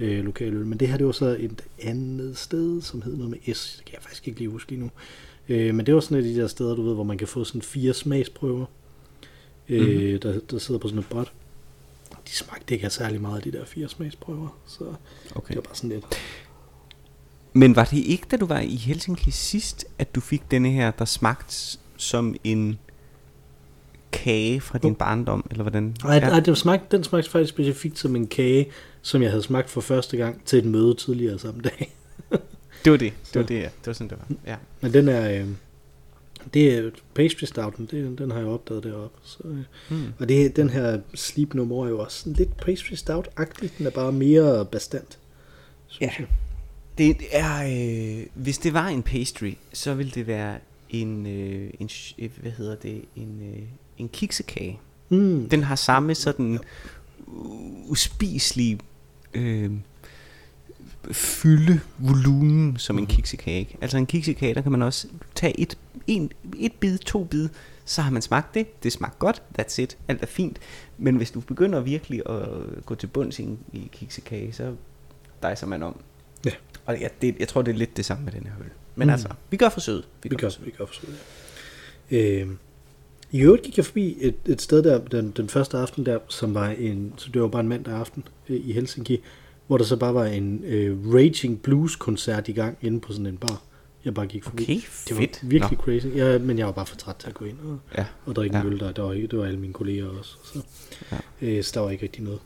[0.00, 0.66] øh, lokale øl.
[0.66, 3.84] Men det her, det var så et andet sted, som hed noget med S, det
[3.84, 4.90] kan jeg faktisk ikke lige huske lige nu.
[5.48, 7.28] Øh, men det var sådan et af de der steder, du ved, hvor man kan
[7.28, 8.66] få sådan fire smagsprøver,
[9.68, 10.20] øh, Mhm.
[10.20, 11.32] der, der sidder på sådan et bræt.
[12.26, 14.84] de smagte ikke af særlig meget af de der fire smagsprøver, så
[15.34, 15.48] Okay.
[15.48, 16.04] det var bare sådan lidt.
[17.52, 20.90] Men var det ikke, da du var i Helsinki sidst, at du fik denne her,
[20.90, 22.78] der smagte som en
[24.12, 25.96] kage fra din barndom, eller hvordan?
[26.04, 26.40] Nej, ja.
[26.40, 28.66] det smagte, den smagte faktisk specifikt som en kage,
[29.02, 31.96] som jeg havde smagt for første gang til et møde tidligere samme dag.
[32.84, 33.12] Det var det.
[33.34, 33.60] Det var det, ja.
[33.62, 34.36] Det var sådan, det var.
[34.46, 34.56] Ja.
[34.80, 35.48] Men den er, øh,
[36.54, 39.18] det er pastry stouten, det, den har jeg opdaget deroppe.
[39.22, 39.38] Så,
[39.88, 40.04] Hmm.
[40.18, 43.90] og det, den her sleep no more er jo også lidt pastry stout-agtig, den er
[43.90, 44.66] bare mere.
[45.88, 46.10] Synes Ja.
[46.18, 46.26] jeg.
[46.98, 47.62] Det er,
[48.20, 50.58] øh, hvis det var en pastry, så ville det være
[50.90, 53.62] en, øh, en øh, hvad hedder det, en, øh,
[53.98, 54.78] en kiksekage.
[55.08, 55.48] Mm.
[55.48, 56.58] Den har samme sådan
[57.26, 58.78] u- uspiselig
[59.34, 59.70] øh,
[61.12, 63.10] fylde volumen som en Mhm.
[63.10, 63.58] kiksekage.
[63.60, 63.76] ikke?
[63.80, 67.48] Altså en kiksekage, der kan man også tage et, en, et bid, to bid,
[67.84, 68.82] så har man smagt det.
[68.82, 70.58] Det smagte godt, that's it, alt er fint.
[70.98, 72.48] Men hvis du begynder virkelig at
[72.86, 74.74] gå til bunds i en i kiksekage, så
[75.42, 76.00] dejser man om.
[76.44, 76.50] Ja.
[76.86, 78.70] Og ja, det, jeg tror, det er lidt det samme med den her øl.
[78.96, 79.12] Men Mm.
[79.12, 80.04] altså, vi gør forsøget.
[80.22, 81.08] Vi gør, vi gør forsøg.
[82.10, 82.46] Øh,
[83.30, 86.54] I øvrigt gik jeg forbi et, et sted der, den, den første aften der, som
[86.54, 89.20] var en, så det var bare en mandag aften øh, i Helsinki,
[89.66, 93.26] hvor der så bare var en øh, Raging Blues koncert i gang inde på sådan
[93.26, 93.62] en bar.
[94.04, 94.62] Jeg bare gik forbi.
[94.62, 94.74] Okay,
[95.08, 95.40] det var fedt.
[95.50, 96.06] virkelig crazy.
[96.16, 98.04] Ja, men jeg var bare for træt til at gå ind og, Ja.
[98.26, 98.68] og drikke en Ja.
[98.68, 98.92] øl der.
[98.92, 100.36] Der var, ikke- det var alle mine kolleger også.
[100.44, 100.58] Så,
[101.12, 101.16] Ja.
[101.42, 102.38] øh, så der var ikke rigtig noget.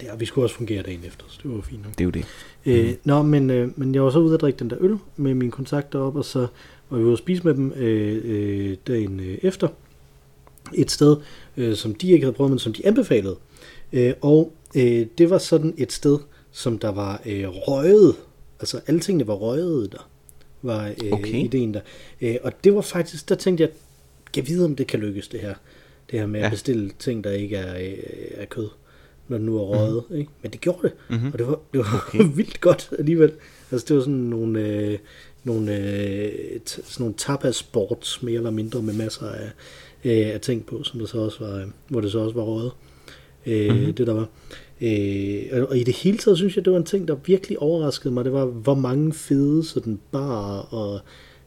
[0.00, 1.92] Der, vi skulle også fungere dagen efter, så det var fint nok.
[1.92, 2.24] Det er jo det.
[2.66, 5.34] Øh, nå, men, øh, men jeg var så ude at drikke den der øl med
[5.34, 6.46] mine kontakter op, og så
[6.90, 9.68] var vi ude at spise med dem øh, øh, dagen øh, efter.
[10.74, 11.16] Et sted,
[11.56, 13.36] øh, som de ikke havde prøvet, men som de anbefalede.
[13.92, 16.18] Øh, og øh, det var sådan et sted,
[16.52, 18.14] som der var øh, røget.
[18.60, 20.08] Altså alle tingene var røget der,
[20.62, 21.44] var øh, Okay.
[21.44, 21.80] ideen der.
[22.20, 23.70] Øh, og det var faktisk, der tænkte jeg,
[24.36, 25.54] jeg vide om det kan lykkes det her.
[26.10, 26.46] Det her med ja.
[26.46, 27.98] At bestille ting, der ikke er, øh,
[28.34, 28.68] er kød,
[29.28, 30.02] når det nu er røget.
[30.10, 30.16] Mm.
[30.16, 30.30] Ikke?
[30.42, 30.92] Men det gjorde det.
[31.18, 31.32] Mhm.
[31.32, 32.24] Og det var, det var Okay.
[32.36, 33.32] vildt godt alligevel.
[33.70, 34.98] Altså det var sådan nogle, øh,
[35.44, 39.50] nogle, øh, t- sådan nogle tapas sports, mere eller mindre, med masser af,
[40.04, 42.42] øh, af ting på, som der så også var, øh, hvor det så også var
[42.42, 42.72] røget.
[43.46, 43.76] Øh, Mhm.
[43.78, 43.94] mm-hmm.
[43.94, 44.26] Det der var.
[44.82, 48.14] Øh, og, i det hele taget synes jeg, det var en ting, der virkelig overraskede
[48.14, 48.24] mig.
[48.24, 51.00] Det var, hvor mange fede sådan barer og,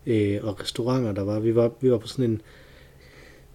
[0.05, 1.39] øh, og restauranter der var.
[1.39, 2.41] Vi var, vi var på sådan en,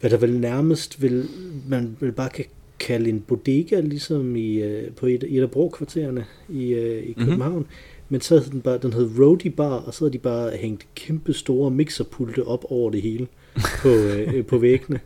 [0.00, 1.24] hvad der vel nærmest vil,
[1.68, 2.44] man vil bare kan
[2.78, 7.24] kalde en bodega, ligesom i, øh, på et, et af brokvartererne i, øh, i Mhm.
[7.24, 7.52] København.
[7.52, 7.66] Mm-hmm.
[8.08, 10.86] Men så hed den bare, den hed Roadie Bar, og så havde de bare hængt
[10.94, 13.26] kæmpe store mixerpulte op over det hele
[13.82, 15.00] på, øh, på væggene.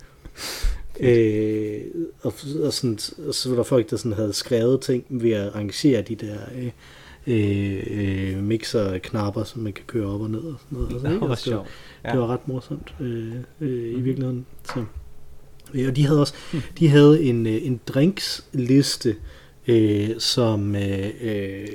[1.00, 1.80] Øh,
[2.22, 5.48] og, og, sådan, og så var der folk, der sådan havde skrevet ting ved at
[5.48, 6.70] arrangere de der øh,
[7.26, 7.82] øh,
[8.36, 10.92] øh, mixerknapper, som man kan køre op og ned og sådan noget.
[10.92, 11.18] Altså, ikke?
[11.18, 12.12] hvor Altså, det var- sjovt.
[12.12, 14.46] det var ret morsomt øh, øh, i virkeligheden.
[14.64, 14.84] Så.
[15.74, 16.34] Øh, og de havde også
[16.78, 19.16] de havde en, øh, en drinksliste,
[19.66, 21.68] øh, som, øh,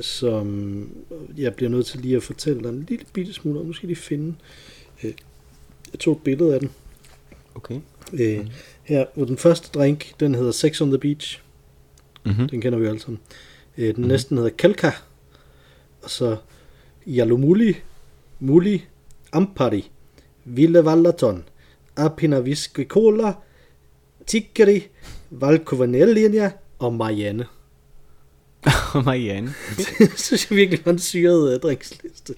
[0.00, 0.88] som
[1.36, 3.66] jeg bliver nødt til lige at fortælle dig en lille bitte smule om.
[3.66, 4.34] Nu skal lige finde.
[5.04, 5.12] Øh,
[5.92, 6.70] jeg tog et billede af den.
[7.54, 7.80] Okay.
[8.12, 8.46] Øh,
[8.82, 11.40] her, hvor den første drink, den hedder Sex on the Beach.
[12.24, 12.48] Mm-hmm.
[12.48, 13.20] Den kender vi alle sammen.
[13.78, 14.08] Øh, den mm.
[14.08, 14.90] næsten hedder Kalka.
[16.02, 16.36] Og så
[17.06, 17.76] Jalomuli,
[18.40, 18.84] Muli,
[19.32, 19.90] Ampari,
[20.44, 21.44] Ville Vallaton,
[21.96, 23.32] Apina Viskicola,
[24.26, 24.86] Tikkeri,
[25.30, 27.46] Valkovanellinja og Marianne.
[28.94, 29.54] Og Marianne.
[29.98, 32.34] det synes jeg virkelig var en syret uh, drinksliste.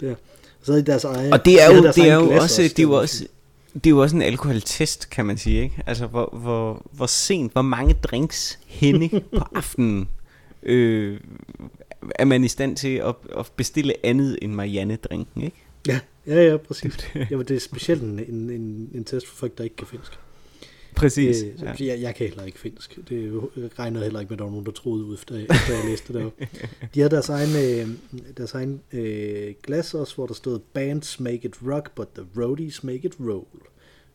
[0.00, 0.10] Der.
[0.10, 2.62] Og så havde de deres egen, Og det er jo, det er jo glas også,
[2.76, 3.26] det er også,
[3.74, 5.82] det er jo også en alkoholtest, kan man sige, ikke?
[5.86, 10.08] Altså, hvor, hvor, hvor sent, hvor mange drinks henne på aftenen
[10.62, 11.20] øh,
[12.14, 15.56] er man i stand til at, at bestille andet end Marianne-drinken, ikke?
[15.88, 16.94] Ja, ja, ja, præcis.
[16.94, 17.26] Det det.
[17.30, 19.86] Ja, men det er specielt en, en, en, en test for folk, der ikke kan
[19.86, 20.18] finsk.
[20.96, 21.42] Præcis.
[21.42, 21.74] Øh, ja.
[21.92, 22.98] jeg, jeg kan heller ikke finsk.
[23.08, 23.40] Det
[23.78, 26.12] regner heller ikke med, at der var nogen, der troede ud, efter, efter jeg læste
[26.12, 26.46] det der.
[26.94, 27.48] De havde deres egen,
[27.88, 27.88] øh,
[28.36, 32.84] deres egen øh, glas også, hvor der stod Bands make it rock, but the roadies
[32.84, 33.46] make it roll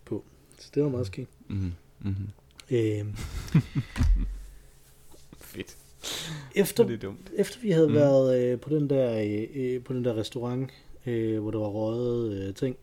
[0.05, 0.23] på.
[0.59, 1.29] Så det var meget skægt.
[1.47, 1.71] Mm-hmm.
[1.99, 2.27] Mm-hmm.
[2.71, 3.05] Øh,
[5.41, 5.77] Fedt.
[6.55, 7.31] efter, Det er dumt.
[7.37, 7.93] efter vi havde Mm.
[7.93, 10.69] været øh, på, den der, øh, øh, på den der restaurant,
[11.05, 12.75] øh, hvor der var røget øh, ting,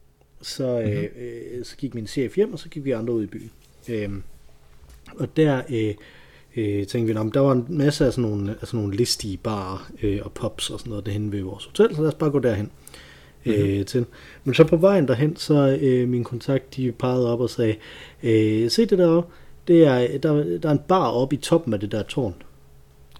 [0.42, 1.22] så, øh, Mhm.
[1.22, 3.50] øh, så gik min chef hjem, og så gik vi andre ud i byen.
[3.88, 4.11] Øh,
[5.16, 5.94] og der øh,
[6.57, 9.37] øh, tænkte vi, om der var en masse af sådan nogle, af sådan nogle listige
[9.37, 12.31] barer øh, og pubs og sådan noget derhen ved vores hotel, så lad os bare
[12.31, 12.70] gå derhen.
[13.44, 13.55] Mhm.
[13.55, 14.07] Øh, til.
[14.44, 17.75] Men så på vejen derhen, så øh, min kontakt, de pegede op og sagde,
[18.22, 19.33] øh, se det deroppe,
[19.68, 22.35] det er, der, der er en bar oppe i toppen af det der tårn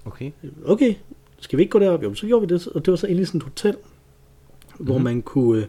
[0.05, 0.31] Okay.
[0.65, 0.95] okay,
[1.41, 2.03] skal vi ikke gå derop?
[2.03, 4.87] Jo, så gjorde vi det, og det var så egentlig sådan et hotel, mm-hmm.
[4.87, 5.05] hvor Mhm.
[5.05, 5.67] man kunne,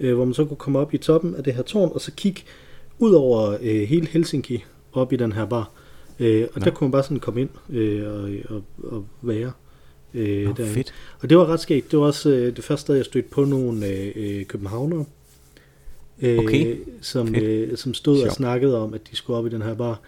[0.00, 2.12] øh, hvor man så kunne komme op i toppen af det her tårn, og så
[2.12, 2.42] kigge
[2.98, 5.70] ud over øh, hele Helsinki op i den her bar.
[6.18, 6.64] Øh, og Nå.
[6.64, 9.52] der kunne man bare sådan komme ind øh, og, og, og være.
[10.14, 10.74] Øh, Nå, derinde.
[10.74, 10.94] fedt.
[11.20, 11.90] Og det var ret skægt.
[11.90, 15.04] Det var også øh, det første sted, jeg stødte på nogle øh, øh, københavnere,
[16.22, 16.76] øh, Okay.
[17.00, 17.42] som, Fedt.
[17.44, 18.34] øh, som stod og Sjovt.
[18.34, 20.00] snakkede om, at de skulle op i den her bar.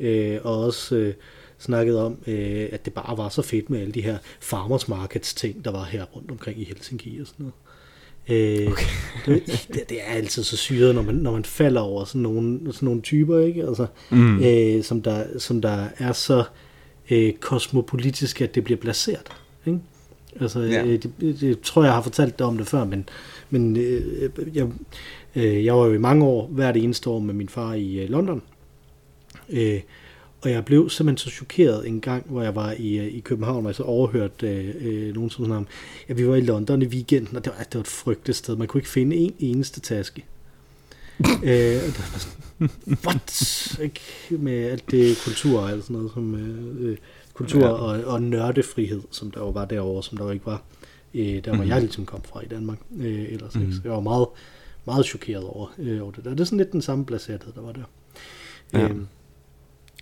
[0.00, 1.14] Øh, og også øh,
[1.58, 5.34] snakkede om, øh, at det bare var så fedt med alle de her farmers markets
[5.34, 7.54] ting, der var her rundt omkring i Helsinki og sådan noget.
[8.30, 8.84] Øh, Okay.
[9.26, 12.86] det, det, er altid så syret, når man, når man falder over sådan nogle, sådan
[12.86, 13.62] nogle typer, ikke?
[13.66, 14.42] Altså, Mm.
[14.44, 16.44] øh, som, der, som der er så
[17.10, 19.26] øh, kosmopolitiske, at det bliver placeret.
[19.66, 19.78] Ikke?
[20.40, 20.84] Altså, Ja.
[20.84, 23.08] øh, det, det, det tror jeg har fortalt dig om det før, men,
[23.50, 24.66] men øh, jeg,
[25.36, 28.10] øh, jeg var jo i mange år, hvert eneste år med min far i øh,
[28.10, 28.42] London.
[29.50, 29.80] Øh,
[30.48, 33.64] og jeg blev simpelthen så chokeret en gang, hvor jeg var i, øh, i København,
[33.64, 35.66] og jeg så overhørte øh, øh, nogen som sådan om,
[36.08, 38.56] ja, vi var i London i weekenden, og det var, det var et frygteligt sted.
[38.56, 40.24] Man kunne ikke finde en eneste taske.
[41.24, 42.70] øh, og det var sådan,
[43.06, 43.78] what?
[43.82, 44.00] Ikke?
[44.30, 46.96] Med alt det kultur og alt sådan noget, som øh, øh,
[47.34, 47.68] kultur Ja.
[47.68, 50.62] og, og nørdefrihed, som der jo var derovre, som der jo ikke var,
[51.14, 51.62] øh, der hvor Mhm.
[51.64, 51.68] mm.
[51.68, 52.78] jeg ligesom kom fra i Danmark.
[52.98, 53.60] Øh, ellers, mm.
[53.62, 53.72] Mhm.
[53.72, 54.26] Så jeg var meget,
[54.86, 56.30] meget chokeret over, øh, over det der.
[56.30, 57.82] Det er sådan lidt den samme placerethed, der var der.
[58.72, 58.84] Ja.
[58.88, 58.96] Øh,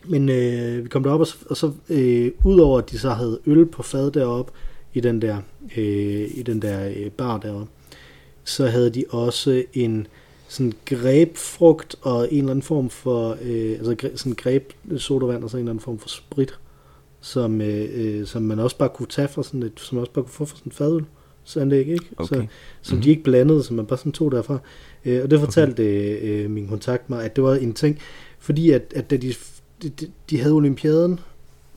[0.04, 3.38] men øh, vi kom derop, og så, og så øh, udover at de så havde
[3.46, 4.52] øl på fad deroppe
[4.94, 5.36] i den der,
[5.76, 7.72] øh, i den der øh, bar deroppe,
[8.44, 10.06] så havde de også en
[10.48, 15.56] sådan grebfrugt og en eller anden form for, øh, altså sådan greb sodavand og så
[15.56, 16.58] en eller anden form for sprit,
[17.20, 20.12] som, øh, øh, som man også bare kunne tage fra sådan et, som man også
[20.12, 21.04] bare kunne få fra sådan et fadøl.
[21.44, 22.04] Sanlæg, ikke?
[22.16, 22.36] Okay.
[22.36, 22.46] Så,
[22.82, 23.02] som Mhm.
[23.02, 24.58] de ikke blandede, som man bare sådan tog derfra.
[25.04, 26.22] Øh, og det fortalte okay.
[26.44, 27.98] øh, min kontakt mig, at det var en ting,
[28.38, 29.34] fordi at, at da de,
[29.82, 31.20] de, de- de havde olympiaden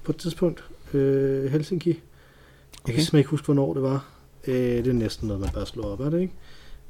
[0.04, 1.98] på et tidspunkt, øh, Helsinki, jeg
[2.84, 2.94] Okay.
[2.94, 4.10] kan simpelthen ikke huske, hvornår det var.
[4.48, 6.34] Øh, det er næsten noget, man bare slår op, er det ikke?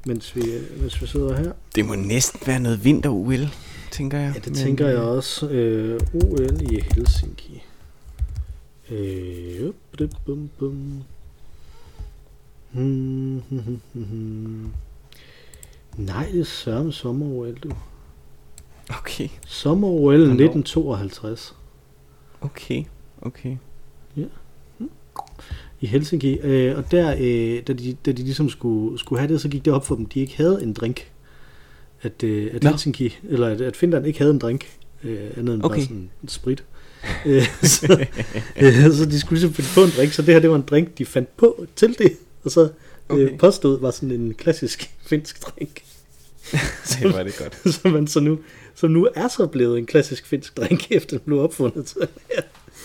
[0.06, 0.42] Mens vi,
[0.80, 1.52] mens vi sidder her.
[1.74, 3.48] Det må næsten være noget vinter-UL,
[3.90, 4.32] tænker jeg.
[4.34, 5.48] Ja, det Men, tænker jeg øh, også.
[5.48, 7.62] Øh, OL i Helsinki.
[8.90, 11.02] Øh, bum, bum, bum.
[12.70, 14.70] Hmm, hmm, hmm, hmm, hmm.
[15.96, 17.70] Nej, det er sørme sommer-OL, du.
[18.98, 20.44] Okay, Sommer-OL Hvornår?
[20.44, 21.56] 1952
[22.40, 22.84] okay,
[23.22, 23.56] okay.
[25.80, 26.38] i Helsinki.
[26.38, 29.64] Øh, og der, øh, da, de, da de ligesom skulle, skulle have det, så gik
[29.64, 31.10] det op for dem, de ikke havde en drink.
[32.02, 32.70] At, øh, at Nå.
[32.70, 34.66] Helsinki, eller at, at Finland ikke havde en drink,
[35.04, 35.76] øh, andet end okay.
[35.76, 36.64] Bare sådan en sprit.
[37.26, 38.06] øh, så,
[38.56, 40.64] øh, så de skulle ligesom finde på en drink, så det her det var en
[40.70, 42.12] drink, de fandt på til det,
[42.44, 43.22] og så okay.
[43.22, 43.32] Okay.
[43.32, 45.82] øh, påstod var sådan en klassisk finsk drink,
[46.90, 47.58] det var det godt.
[47.74, 48.38] som, man så nu,
[48.74, 51.94] som nu er så blevet en klassisk finsk drink, efter den blev opfundet.
[52.36, 52.42] Ja.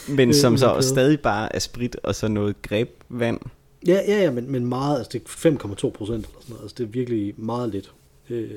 [0.09, 0.89] Men Øh, som så olympiade.
[0.89, 3.39] stadig bare er sprit og så noget grebvand.
[3.87, 5.49] Ja, ja, ja, men, men meget, altså det er
[5.85, 7.91] 5,2 procent eller sådan noget, altså det er virkelig meget lidt,
[8.29, 8.49] øh,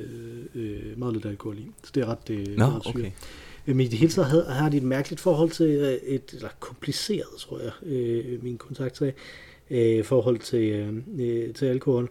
[0.54, 2.96] øh, meget lidt alkohol i, så det er ret, øh, Nå, ret sygt.
[2.96, 3.10] okay.
[3.66, 6.48] Men i det hele taget har, har de et mærkeligt forhold til øh, et, eller
[6.60, 9.12] kompliceret, tror jeg, øh, min kontakt sagde,
[9.70, 12.08] øh, forhold til, øh, til alkohol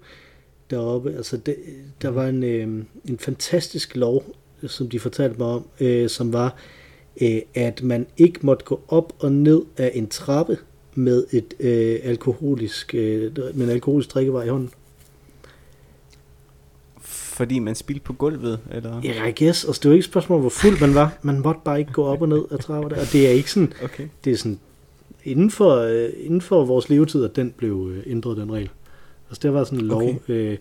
[0.69, 1.15] deroppe.
[1.15, 1.55] Altså, det,
[2.01, 4.35] der var en, øh, en fantastisk lov,
[4.67, 6.55] som de fortalte mig om, øh, som var,
[7.21, 10.57] øh, at man ikke måtte gå op og ned af en trappe
[10.95, 14.69] med et øh, alkoholisk, øh, med en alkoholisk drikkevej i hånden.
[17.01, 19.01] Fordi man spildte på gulvet, eller?
[19.03, 19.65] Ja, I guess.
[19.65, 21.17] Altså, det var ikke et spørgsmål, hvor fuld man var.
[21.21, 23.01] Man måtte bare ikke gå op og ned af trapper der.
[23.01, 24.07] Og det er ikke sådan, Okay.
[24.23, 24.59] det er sådan
[25.23, 28.69] inden for, øh, inden for vores levetid, at den blev øh, ændret, den regel.
[29.29, 30.57] Altså, der var sådan en lov, Okay.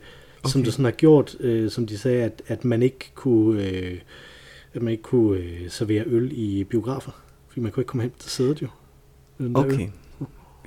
[0.46, 0.48] Okay.
[0.48, 0.64] øh, som Okay.
[0.66, 4.00] det sådan har gjort, øh, som de sagde, at, at man ikke kunne, øh,
[4.74, 7.12] at man ikke kunne øh, servere øl i biografer.
[7.48, 8.68] Fordi man kunne ikke komme hen til sædet jo.
[9.38, 9.56] Der øl.
[9.56, 9.88] Okay.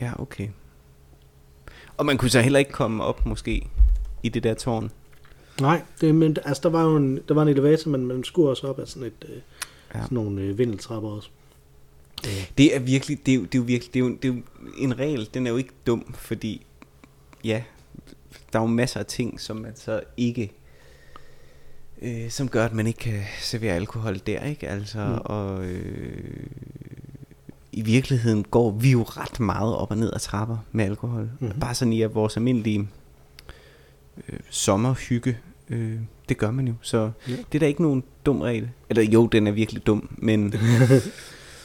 [0.01, 0.47] Ja, okay.
[1.97, 3.67] Og man kunne så heller ikke komme op, måske,
[4.23, 4.91] i det der tårn.
[5.61, 8.49] Nej, det, men altså, der var jo en, der var en elevator, men man skulle
[8.49, 9.37] også op af sådan, et, øh,
[9.95, 10.01] Ja.
[10.01, 11.29] sådan nogle øh, vindeltrapper også.
[12.57, 14.33] Det er virkelig, det er, jo, det er jo virkelig, det er jo, det er
[14.33, 14.41] jo
[14.77, 16.65] en regel, den er jo ikke dum, fordi,
[17.43, 17.63] ja,
[18.53, 20.51] der er jo masser af ting, som man så ikke,
[22.01, 24.67] øh, som gør, at man ikke kan servere alkohol der, ikke?
[24.67, 25.11] Altså, mm.
[25.11, 25.19] Mm.
[25.23, 26.43] og øh,
[27.71, 31.29] i virkeligheden går vi jo ret meget op og ned ad trapper med alkohol.
[31.39, 31.59] Mhm.
[31.59, 32.87] Bare sådan i at vores almindelige
[34.29, 35.37] øh, sommerhygge,
[35.69, 35.95] øh,
[36.29, 36.73] det gør man jo.
[36.81, 37.31] Så Ja.
[37.31, 38.69] det er da ikke nogen dum regel.
[38.89, 40.41] Eller jo, den er virkelig dum, men...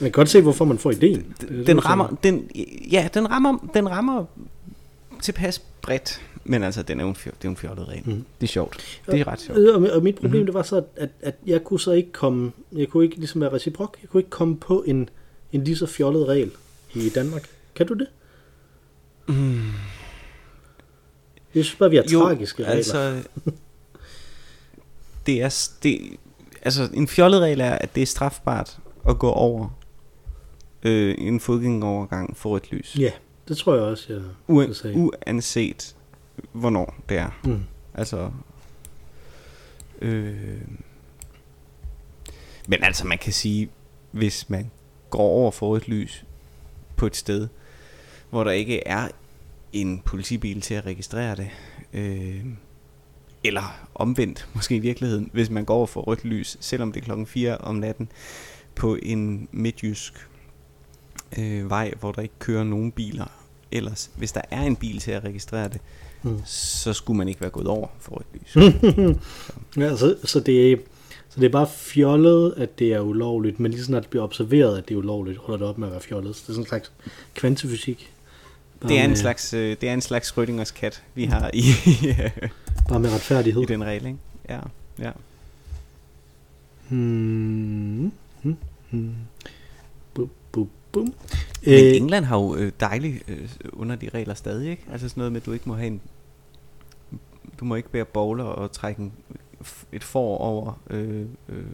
[0.00, 1.35] Man kan godt se, hvorfor man får ideen.
[1.40, 2.50] Den sådan, rammer, den,
[2.92, 4.24] ja, den rammer, den rammer
[5.24, 8.02] tilpas bredt, men altså, den er jo en, fjol, det er en fjollet regel.
[8.06, 8.24] Mm.
[8.40, 9.00] Det er sjovt.
[9.06, 9.58] Det er ret sjovt.
[9.58, 10.46] Og, og mit problem mm-hmm.
[10.46, 13.52] det var så, at, at jeg kunne så ikke komme, jeg kunne ikke ligesom være
[13.52, 15.08] reciprok, jeg kunne ikke komme på en,
[15.52, 16.50] en lige så fjollet regel
[16.94, 17.48] i Danmark.
[17.74, 18.06] Kan du det?
[19.28, 19.72] Mm.
[21.54, 22.76] Jeg synes bare, vi har Jo, tragiske regler.
[22.76, 23.22] altså,
[25.26, 26.16] det er, det,
[26.62, 29.78] altså, en fjollet regel er, at det er strafbart at gå over
[30.82, 32.96] øh, en fodgængerovergang for rødt lys.
[32.98, 33.10] Ja,
[33.48, 34.96] det tror jeg også, jeg Uen, vil sige.
[34.96, 35.96] uanset
[36.52, 37.40] hvornår det er.
[37.44, 37.64] Mm.
[37.94, 38.30] Altså...
[40.00, 40.61] Øh,
[42.68, 43.70] men altså, man kan sige,
[44.11, 44.70] hvis man
[45.11, 46.24] går over for rødt lys
[46.96, 47.48] på et sted,
[48.30, 49.09] hvor der ikke er
[49.72, 51.50] en politibil til at registrere det,
[51.92, 52.44] øh,
[53.44, 57.04] eller omvendt, måske i virkeligheden, hvis man går over for rødt lys, selvom det er
[57.04, 58.09] klokken 4 om natten,
[58.74, 60.28] på en midtjysk
[61.38, 63.27] øh, vej, hvor der ikke kører nogen biler.
[63.73, 65.81] Ellers, hvis der er en bil til at registrere det,
[66.23, 66.40] Mm.
[66.44, 68.57] så skulle man ikke være gået over for rødt lys.
[69.83, 70.77] Ja, så, så, det er,
[71.29, 74.79] så det er bare fjollet, at det er ulovligt, men lige snart det bliver observeret,
[74.79, 76.37] at det er ulovligt, holder det op med at være fjollet.
[76.37, 76.92] Så det er sådan en slags
[77.35, 78.12] kvantefysik.
[78.81, 81.51] Bare Det er en med, slags, øh, det er en slags Schrödingers kat, vi har
[81.55, 81.62] i,
[82.88, 83.62] Bare med retfærdighed.
[83.62, 84.18] i den regel, ikke?
[84.49, 84.61] Ja,
[84.99, 85.11] ja.
[86.88, 88.12] Hmm.
[88.42, 88.57] Hmm.
[88.90, 89.14] Hmm.
[90.94, 91.04] Bum.
[91.04, 94.87] Men Øh, England har jo øh, dejligt øh, under de regler stadig, ikke?
[94.92, 96.00] Altså sådan noget med, at du ikke må have en...
[97.61, 99.12] Du må ikke bære bowler og trække en,
[99.92, 101.64] et får over øh, øh,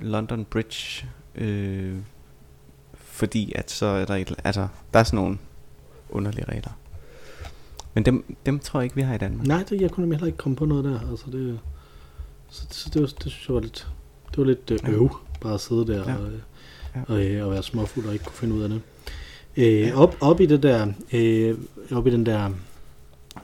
[0.00, 1.96] London Bridge, øh,
[2.94, 5.38] fordi at så er der et, altså, der er sådan nogle
[6.10, 6.70] underlige regler.
[7.94, 9.46] Men dem, dem tror jeg ikke, vi har i Danmark.
[9.46, 11.10] nej, det, jeg kunne nemlig heller ikke komme på noget der.
[11.10, 11.60] Altså det,
[12.48, 13.88] så, så det, var, det synes jeg var lidt,
[14.30, 16.16] det var lidt øh, øv, bare at sidde der Ja.
[16.16, 16.38] og, øh.
[17.08, 18.80] Og, øh, og være småfuld og ikke kunne finde ud af det.
[19.56, 21.58] Øh, op, op i det der, øh,
[21.92, 22.50] op i den der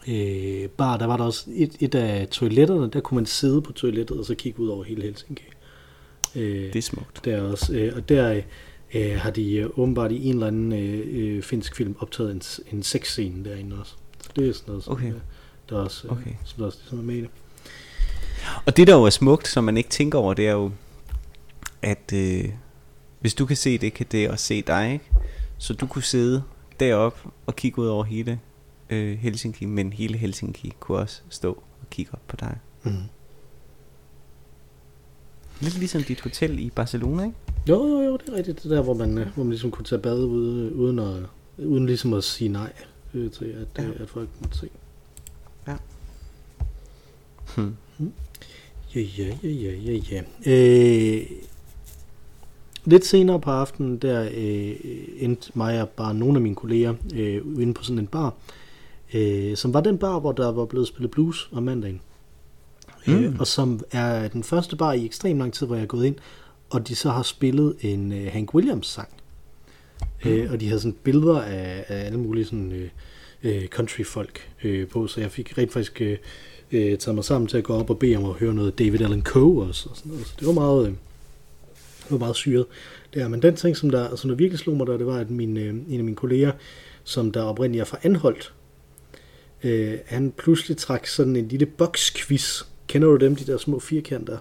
[0.08, 3.72] øh, bar, der var der også et, et af toiletterne, der kunne man sidde på
[3.72, 5.44] toilettet og så kigge ud over hele Helsinki.
[6.36, 7.24] Øh, Det er smukt.
[7.24, 8.40] der også, øh, og der
[8.94, 11.04] øh, har de øh, åbenbart i en eller anden øh,
[11.36, 12.42] øh, finsk film optaget en,
[12.76, 13.92] en sexscene derinde også.
[14.22, 15.06] Så det er sådan noget, som, Okay.
[15.08, 15.14] øh,
[15.70, 16.30] der også, øh, Okay.
[16.44, 17.28] som der også ligesom er med i det.
[18.66, 20.70] Og det der jo er smukt, som man ikke tænker over, det er jo,
[21.82, 22.44] at øh,
[23.26, 25.04] hvis du kan se det, kan det også se dig, ikke?
[25.58, 26.42] Så du kunne sidde
[26.80, 28.40] deroppe og kigge ud over hele
[28.90, 32.58] øh, Helsinki, men hele Helsinki kunne også stå og kigge op på dig.
[32.82, 32.92] Mm.
[35.60, 37.36] Lidt ligesom dit hotel i Barcelona, ikke?
[37.68, 38.62] Jo, jo, jo, det er rigtigt.
[38.62, 41.22] Det der, hvor man, øh, hvor man ligesom kunne tage bad ude, uden, at,
[41.58, 42.72] uden ligesom at sige nej
[43.14, 43.88] øh, til, at, Ja.
[43.88, 44.02] ja.
[44.02, 44.68] at folk måtte se.
[47.56, 47.76] Hmm.
[48.94, 50.22] Ja, ja, ja, ja, ja, ja.
[50.46, 51.26] Øh,
[52.86, 54.74] lidt senere på aftenen, der øh,
[55.18, 58.34] endte mig og bare nogle af mine kolleger øh, inde på sådan en bar,
[59.14, 62.00] øh, som var den bar, hvor der var blevet spillet blues om mandagen.
[63.06, 63.14] Mm.
[63.14, 63.36] Øh, Mm.
[63.38, 66.16] og som er den første bar i ekstrem lang tid, hvor jeg er gået ind,
[66.70, 69.08] og de så har spillet en øh, Hank Williams sang.
[70.24, 70.30] Mm.
[70.30, 72.88] Øh, og de havde sådan billeder af, af alle mulige sådan, øh,
[73.42, 76.18] øh, country-folk øh, på, så jeg fik rent faktisk øh,
[76.72, 79.00] øh, taget mig sammen til at gå op og bede om at høre noget David
[79.00, 80.26] Allen Coe også, og sådan noget.
[80.26, 80.94] Så det var meget, øh,
[82.06, 82.66] det var meget syret.
[83.14, 83.28] Der.
[83.28, 85.56] Men den ting, som der, som der virkelig slog mig der, det var, at min,
[85.56, 86.52] øh, en af mine kolleger,
[87.04, 88.52] som der oprindeligt er fra Anholdt,
[89.64, 92.62] øh, han pludselig trak sådan en lille boksquiz.
[92.86, 94.38] Kender du dem, de der små firkanter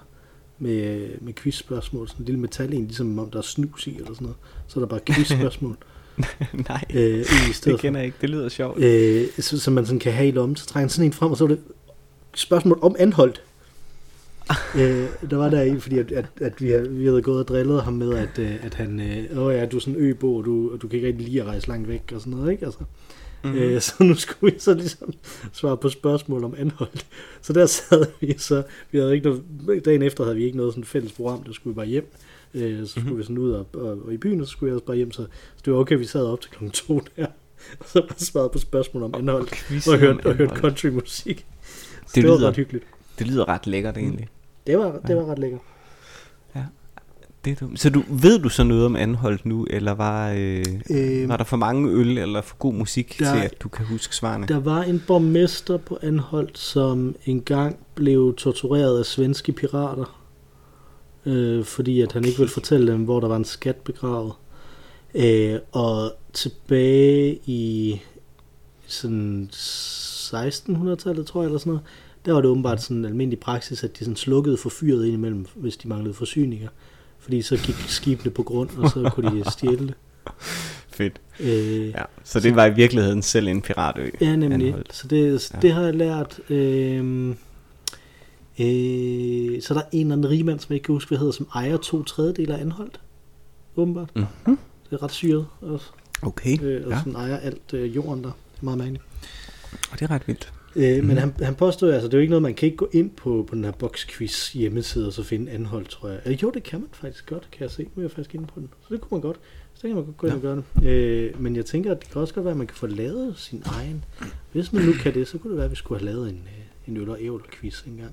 [0.60, 2.08] med, med quizspørgsmål?
[2.08, 4.38] Sådan en lille metal en, ligesom om der er snus i eller sådan noget.
[4.68, 5.78] Så er der bare quizspørgsmål
[6.70, 8.18] Nej, øh, i det kender jeg ikke.
[8.22, 8.84] Det lyder sjovt.
[8.84, 10.56] Øh, så, som man sådan kan have i lommen.
[10.56, 11.64] Så trækker han sådan en frem, og så var det
[12.36, 13.42] spørgsmål om anholdt.
[14.80, 17.48] øh, der var der en, fordi at, at, at vi, havde, vi havde gået og
[17.48, 20.36] drillet ham med, at, øh, at han, øh, åh ja, du er sådan en øbo,
[20.36, 22.52] og du, og du kan ikke rigtig lide at rejse langt væk, og sådan noget,
[22.52, 22.66] ikke?
[22.66, 22.80] Altså,
[23.44, 23.54] Mhm.
[23.54, 23.70] mm-hmm.
[23.70, 25.14] øh, så nu skulle vi så ligesom
[25.54, 27.06] svare på spørgsmål om anholdt.
[27.42, 30.74] Så der sad vi så, vi havde ikke noget, dagen efter havde vi ikke noget
[30.74, 32.12] sådan fælles program, der skulle vi bare hjem.
[32.54, 33.18] Øh, så skulle Mhm.
[33.18, 35.12] vi sådan ud og, og, og, i byen, og så skulle jeg også bare hjem,
[35.12, 35.24] så,
[35.56, 37.26] så det var okay, vi sad op til klokken to der,
[37.80, 40.60] og så bare svarede på spørgsmål om anholdt og hørte, og hørte indhold.
[40.60, 41.46] countrymusik.
[41.62, 42.86] Så Det det, det var lyder- ret hyggeligt.
[43.20, 44.28] Det lyder ret lækkert egentlig.
[44.68, 45.60] Det var, det var ret lækkert.
[47.46, 47.76] Det er du.
[47.76, 51.44] Så du, ved du så noget om Anholdt nu, eller var, øh, Øhm, var der
[51.44, 54.48] for mange øl eller for god musik der- til, at du kan huske svarene?
[54.48, 60.22] Der var en borgmester på Anholdt, som engang blev tortureret af svenske pirater,
[61.26, 64.34] øh, fordi at han ikke ville fortælle dem, hvor der var en skat begravet.
[65.16, 68.02] Øh, og tilbage i
[68.88, 71.86] sådan 1600-tallet, tror jeg, eller sådan noget,
[72.26, 75.46] der var det åbenbart sådan en almindelig praksis, at de sådan slukkede for fyret indimellem,
[75.56, 76.70] hvis de manglede forsyninger.
[77.20, 79.94] Fordi så gik skibene på grund, og så kunne de stjæle det.
[80.98, 81.22] Fedt.
[81.40, 84.10] Øh, Ja, så det var i virkeligheden selv en piratø.
[84.22, 84.68] Ja, nemlig.
[84.68, 84.96] Anholdt.
[84.96, 85.60] Så det, så Ja.
[85.60, 86.40] det har jeg lært.
[86.50, 87.30] Øh,
[88.60, 91.32] øh, så er der en eller anden rigmand, som jeg ikke kan huske, hvad hedder,
[91.34, 93.00] som ejer to tredjedele af Anholdt.
[93.76, 94.10] Åbenbart.
[94.16, 94.58] Mm-hmm.
[94.90, 95.46] Det er ret syret.
[95.62, 95.82] Og,
[96.22, 96.98] Okay, øh, og ja.
[97.00, 98.30] sådan ejer alt øh, jorden der.
[98.30, 99.04] Det er meget mærkeligt.
[99.92, 100.54] Og det er ret vildt.
[100.76, 101.08] Øh, mm.
[101.08, 103.10] Men han, han påstod, altså det er jo ikke noget, man kan ikke gå ind
[103.12, 106.20] på, på den her boxquiz hjemmeside og så finde anhold, tror jeg.
[106.26, 107.84] Øh, jo, det kan man faktisk godt, kan jeg se.
[107.84, 108.70] Nu er jeg faktisk inde på den.
[108.82, 109.38] Så det kunne man godt.
[109.74, 110.88] Så det kan man godt gå ind og gøre det.
[110.90, 113.34] Øh, men jeg tænker, at det kan også godt være, at man kan få lavet
[113.38, 114.06] sin egen.
[114.52, 116.36] Hvis man nu kan det, så kunne det være, at vi skulle have lavet en,
[116.88, 118.12] øh, en øl og ævler quiz engang.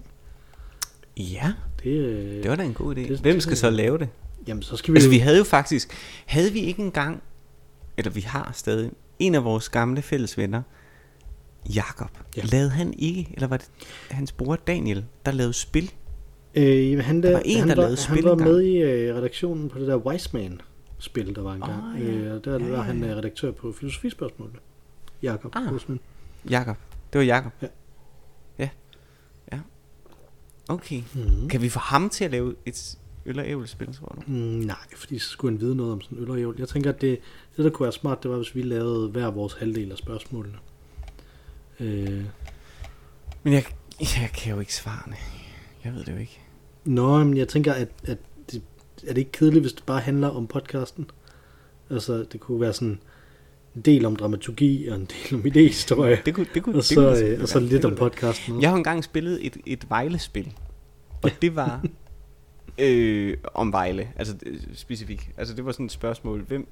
[1.16, 1.52] Ja,
[1.84, 3.00] Det, øh, det var da en god idé.
[3.08, 4.08] det- Hvem skal så lave det?
[4.48, 4.96] Jamen, så skal vi...
[4.96, 5.90] Altså vi havde jo faktisk,
[6.26, 7.22] havde vi ikke engang,
[7.96, 10.62] eller vi har stadig, en af vores gamle fælles venner,
[11.74, 12.42] Jakob, Ja.
[12.44, 13.70] lavede han ikke, eller var det
[14.10, 15.92] hans bror Daniel, der lavede spil?
[16.54, 18.50] Øh, han, der, Der var en, han, der var, lavede han spil var engang.
[18.50, 21.94] med i øh, redaktionen på det der Wiseman-spil, der var engang.
[21.94, 22.06] Åh, ja.
[22.06, 24.58] øh, der Ja, var ja, han øh, redaktør på filosofispørgsmålene.
[25.22, 25.62] Jakob Ah.
[26.50, 26.76] Jakob.
[27.12, 27.52] Det var Jakob.
[27.62, 27.66] Ja.
[28.58, 28.68] Ja.
[29.52, 29.58] Ja.
[30.68, 31.02] Okay.
[31.14, 31.48] Mm.
[31.48, 34.22] Kan vi få ham til at lave et øl og ævlespil, tror du?
[34.26, 36.56] Mm, nej, fordi så skulle han vide noget om sådan øl og ævl.
[36.58, 37.18] Jeg tænker, at det,
[37.56, 40.56] det, der kunne være smart, det var, hvis vi lavede hver vores halvdel af spørgsmålene.
[41.83, 42.24] Øh,
[43.43, 43.64] Men jeg,
[44.01, 45.16] jeg kan jo ikke svarene.
[45.85, 46.41] Jeg ved det jo ikke.
[46.85, 48.18] nå, men jeg tænker, at, at
[48.53, 48.62] det,
[49.07, 51.11] er det ikke kedeligt, hvis det bare handler om podcasten?
[51.91, 53.01] Altså, det kunne være sådan
[53.76, 56.22] en del om dramaturgi og en del om idéhistorie.
[56.26, 57.91] Det kunne, det kunne, Og det så, kunne øh, selvfølgelig og så lidt Det om
[57.91, 58.11] kunne være.
[58.11, 58.55] podcasten.
[58.55, 58.61] også.
[58.62, 60.53] Jeg har engang spillet et, et Vejle-spil,
[61.22, 61.85] og det var
[62.78, 65.28] øh, om Vejle, altså øh, specifikt.
[65.37, 66.68] Altså det var sådan et spørgsmål, hvem...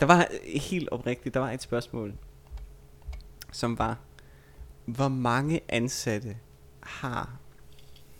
[0.00, 0.18] Der var
[0.54, 2.12] øh, helt oprigtigt, der var et spørgsmål,
[3.52, 3.98] som var,
[4.88, 6.36] hvor mange ansatte
[6.80, 7.36] har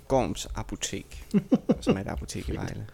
[0.08, 1.26] Gorms Apotek,
[1.80, 2.86] som er et apotek i Vejle.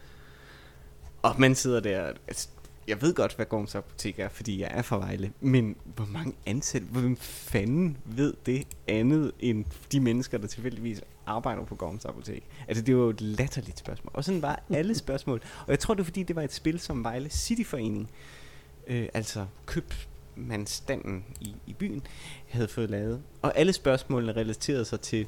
[1.23, 2.49] Og man sidder der, altså,
[2.89, 6.35] jeg ved godt, hvad Gorms Apotek er, fordi jeg er fra Vejle, men hvor mange
[6.47, 12.45] ansatte, hvem fanden ved det andet end de mennesker, der tilfældigvis arbejder på Gorms Apotek?
[12.69, 14.11] Altså, det var jo et latterligt spørgsmål.
[14.15, 15.43] Og sådan var alle spørgsmål.
[15.67, 18.11] Og jeg tror, det er fordi, det var et spil, som Vejle Cityforening,
[18.87, 19.47] øh, altså
[20.37, 22.03] købmandsstanden i, i byen,
[22.49, 23.21] havde fået lavet.
[23.43, 25.27] Og alle spørgsmålene relaterede sig til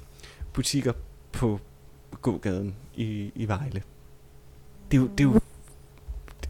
[0.52, 0.92] butikker
[1.32, 1.60] på
[2.22, 3.82] gågaden i, i Vejle.
[4.90, 5.40] Det er jo, det er jo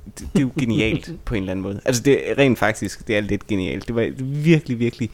[0.04, 1.80] det, det er jo genialt på en eller anden måde.
[1.84, 3.86] Altså det er rent faktisk, det er lidt genialt.
[3.86, 5.11] Det var virkelig, virkelig,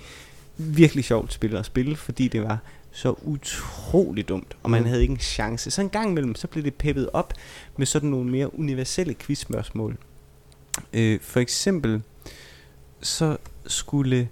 [0.57, 2.59] virkelig sjovt spil at spille, fordi det var
[2.95, 4.86] så utrolig dumt, og man Mm.
[4.88, 5.70] havde ikke en chance.
[5.70, 7.32] Så en gang imellem, så blev det peppet op
[7.76, 9.97] med sådan nogle mere universelle quizspørgsmål.
[10.93, 12.03] Øh, for eksempel,
[13.03, 13.37] så
[13.67, 14.29] skulle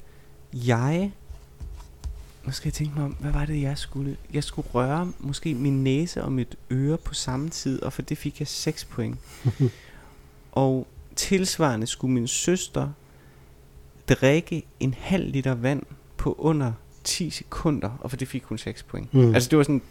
[0.52, 1.12] jeg...
[2.44, 4.16] Nu skal jeg tænke mig om, hvad var det, jeg skulle?
[4.32, 8.18] Jeg skulle røre måske min næse og mit øre på samme tid, og for det
[8.18, 9.18] fik jeg 6 point.
[10.52, 12.88] og tilsvarende skulle min søster
[14.08, 15.82] drikke en halv liter vand
[16.16, 16.72] på under
[17.04, 19.14] 10 sekunder, og for det fik hun 6 point.
[19.14, 19.34] Mm.
[19.34, 19.82] Altså det var sådan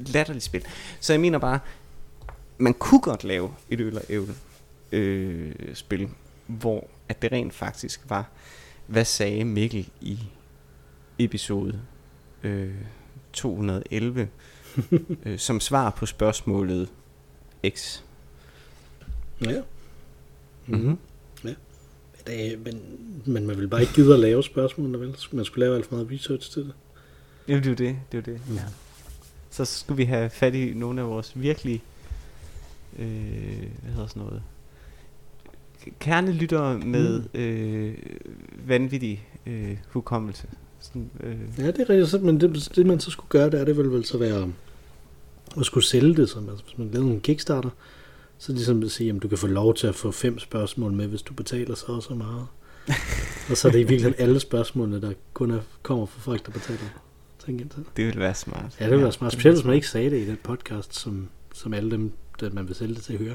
[0.00, 0.64] et latterligt spil.
[1.00, 1.58] Så jeg mener bare,
[2.58, 4.34] man kunne godt lave et øl og ævle
[4.92, 6.08] øh, spil,
[6.46, 8.30] hvor at det rent faktisk var,
[8.86, 10.18] hvad sagde Mikkel i
[11.18, 11.80] episode
[12.42, 12.74] øh,
[13.32, 14.28] 211
[15.26, 16.88] øh, som svar på spørgsmålet
[17.68, 18.00] X.
[19.44, 19.62] Ja.
[20.66, 20.78] Mhm.
[20.78, 20.98] Mm-hmm.
[21.44, 21.54] ja.
[22.26, 22.82] Det, men,
[23.24, 25.16] men man vil bare ikke gide at lave spørgsmålene, vel?
[25.32, 26.74] Man skulle lave alt for meget research til det.
[27.48, 28.48] Jamen det er jo det, det er det.
[28.48, 28.54] Mm.
[28.54, 28.62] Ja.
[29.50, 31.82] Så skulle vi have fat i nogle af vores virkelig,
[32.98, 33.06] øh,
[33.82, 34.42] hvad hedder sådan noget,
[35.98, 37.40] kernelyttere med mm.
[37.40, 37.94] øh,
[38.66, 40.46] vanvittig øh, hukommelse.
[40.80, 42.22] Sådan, øh, Ja, det er rigtigt.
[42.22, 44.48] Men det, det, man så skulle gøre, det er det vel, vel så være
[45.60, 47.70] at skulle sælge det, som, altså, hvis man lavede en Kickstarter,
[48.38, 51.06] så ligesom at sige, at du kan få lov til at få fem spørgsmål med,
[51.06, 52.46] hvis du betaler så og så meget.
[53.50, 56.52] og så er det i virkeligheden alle spørgsmålene, der kun er, kommer fra folk, der
[56.52, 56.78] betaler.
[57.46, 57.74] Det.
[57.96, 58.76] det ville være smart.
[58.80, 59.32] Ja, det ville være smart.
[59.32, 62.68] Specielt hvis man ikke sagde det i den podcast, som, som alle dem, der man
[62.68, 63.34] vil sælge det til, hører.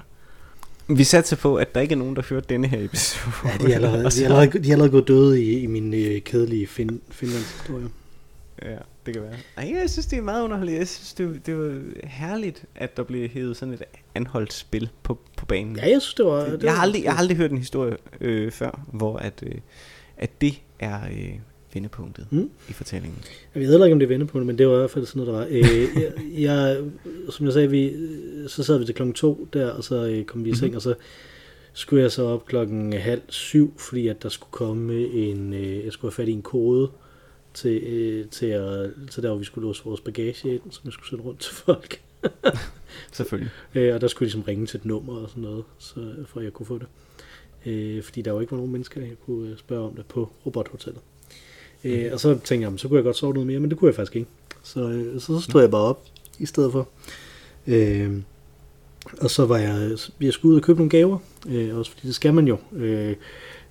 [0.95, 3.35] Vi satser på, at der ikke er nogen, der hørte denne her episode.
[3.45, 5.93] Ja, de er allerede, de er allerede, de er allerede gået døde i, i min
[5.93, 7.87] øh, kedelige fin, Finlandshistorie.
[8.61, 9.33] Ja, det kan være.
[9.57, 10.77] Ej, jeg synes, det er meget underligt.
[10.77, 13.83] Jeg synes, det, det var herligt, at der blev hævet sådan et
[14.15, 15.75] anholdt spil på, på banen.
[15.75, 16.43] Ja, jeg synes, det var...
[16.43, 19.43] Det jeg, var har aldrig, jeg har aldrig hørt en historie øh, før, hvor at,
[19.43, 19.55] øh,
[20.17, 21.33] at det er øh,
[21.73, 22.49] vendepunktet Mm.
[22.69, 23.19] i fortællingen.
[23.55, 25.23] Jeg ved heller ikke, om det er vendepunkt, men det var i hvert fald sådan
[25.25, 25.47] noget, der var.
[25.49, 26.83] Øh, jeg, jeg,
[27.29, 27.93] som jeg sagde, vi,
[28.47, 30.75] så sad vi til klokken to der, og så øh, kom vi i seng, Mhm.
[30.75, 30.93] og så
[31.73, 35.93] skulle jeg så op klokken halv syv, fordi at der skulle komme en, øh, jeg
[35.93, 36.89] skulle have fat i en kode
[37.53, 40.93] til, øh, til, at, til der, hvor vi skulle låse vores bagage ind, som jeg
[40.93, 42.01] skulle sende rundt til folk.
[43.11, 43.51] Selvfølgelig.
[43.75, 46.39] Øh, og der skulle de ligesom ringe til et nummer og sådan noget, så, for
[46.39, 46.87] at jeg kunne få det.
[47.65, 50.29] Øh, fordi der jo ikke var nogen mennesker, jeg kunne øh, spørge om det på
[50.45, 51.01] robothotellet.
[51.83, 53.77] Øh, og så tænkte jeg, "Jamen, så kunne jeg godt sove noget mere, men det
[53.79, 54.27] kunne jeg faktisk ikke.
[54.63, 56.05] Så, øh, så, så stod jeg bare op
[56.39, 56.87] i stedet for.
[57.67, 58.11] Øh,
[59.21, 61.17] og så var jeg, jeg skulle ud og købe nogle gaver,
[61.49, 62.57] øh, også fordi det skal man jo.
[62.75, 63.15] Øh,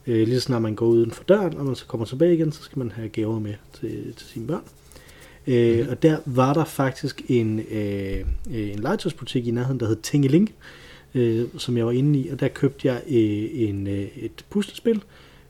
[0.06, 2.52] Øh, lige så snart man går uden for døren, og man så kommer tilbage igen,
[2.52, 4.62] så skal man have gaver med til, til sine børn.
[5.46, 5.88] Øh, Mhm.
[5.90, 8.18] Og der var der faktisk en, øh,
[8.54, 10.54] øh, en legetøjsbutik i nærheden, der hed Tingeling,
[11.14, 15.02] øh, som jeg var inde i, og der købte jeg øh, en, øh, et puslespil,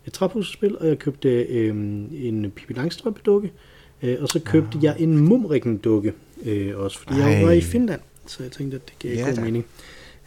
[0.09, 1.69] et træpuslespil, og jeg købte øh,
[2.13, 3.53] en Pippi Langstrømpe dukke,
[4.03, 4.85] øh, og så købte Ah.
[4.85, 6.13] jeg en Mumrikken dukke
[6.45, 7.55] øh, også, fordi jeg var Ej.
[7.55, 9.41] i Finland, så jeg tænkte, at det gav Ja god da.
[9.45, 9.67] mening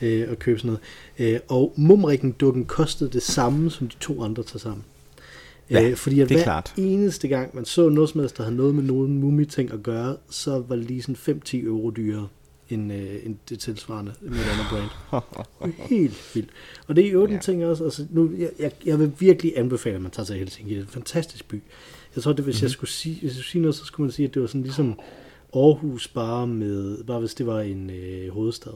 [0.02, 0.78] øh, at købe sådan
[1.20, 1.34] noget.
[1.34, 4.84] Øh, og Mumrikken dukken kostede det samme som de to andre til sammen.
[5.70, 6.74] Ja, øh, fordi at det er hver klart.
[6.78, 10.16] eneste gang, man så noget som helst, der havde noget med nogen mumie-ting at gøre,
[10.30, 12.28] så var det lige sådan 5-10 euro dyrere
[12.72, 15.74] end, øh, end det tilsvarende med et andet brand.
[15.89, 16.49] Helt vildt.
[16.88, 17.36] Og det er jo den Ja.
[17.36, 17.41] ja.
[17.41, 20.74] ting også, altså nu, jeg, jeg, jeg vil virkelig anbefale, at man tager til Helsinki.
[20.74, 21.61] Det er en fantastisk by.
[22.15, 22.63] Jeg tror, det, hvis, mm-hmm.
[22.63, 24.47] jeg skulle sige, hvis jeg skulle sige noget, så skulle man sige, at det var
[24.47, 24.99] sådan ligesom
[25.55, 28.74] Aarhus bare med, bare hvis det var en øh, hovedstad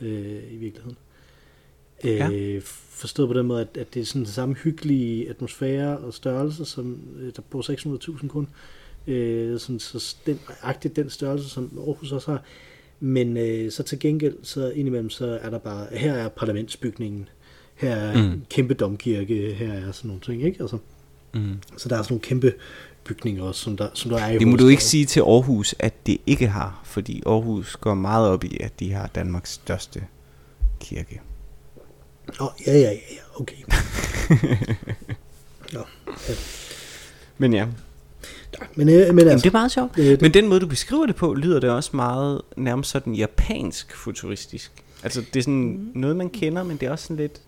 [0.00, 0.96] øh, i virkeligheden.
[2.04, 2.30] Ja.
[2.32, 6.14] Øh, forstået på den måde, at, at det er sådan den samme hyggelige atmosfære og
[6.14, 7.62] størrelse, som øh, der bor
[8.22, 8.48] 600.000 kun.
[9.06, 12.42] Øh, sådan, så den, agtigt den størrelse, som Aarhus også har.
[13.04, 17.28] Men øh, så til gengæld, så indimellem, så er der bare, her er parlamentsbygningen,
[17.74, 18.20] her er Mm.
[18.32, 20.60] en kæmpe domkirke, her er sådan nogle ting, ikke?
[20.60, 20.78] Altså,
[21.34, 21.54] Mm.
[21.76, 22.52] så der er sådan nogle kæmpe
[23.04, 25.74] bygninger også, som der, som der er i Det må du ikke sige til Aarhus,
[25.78, 30.02] at det ikke har, fordi Aarhus går meget op i, at de har Danmarks største
[30.80, 31.20] kirke.
[32.40, 33.56] Åh, ja, ja, ja, ja, okay.
[35.72, 35.80] Nå,
[36.28, 36.34] ja.
[37.38, 37.66] Men ja,
[38.74, 39.98] Men, øh, men Jamen, altså, det er meget sjovt.
[39.98, 43.14] øh, det, Men den måde, du beskriver det på, lyder det også meget nærmest sådan
[43.14, 44.72] japansk futuristisk.
[45.02, 45.54] Altså, det er sådan
[45.94, 46.00] Mm.
[46.00, 47.40] noget, man kender, men det er også sådan lidt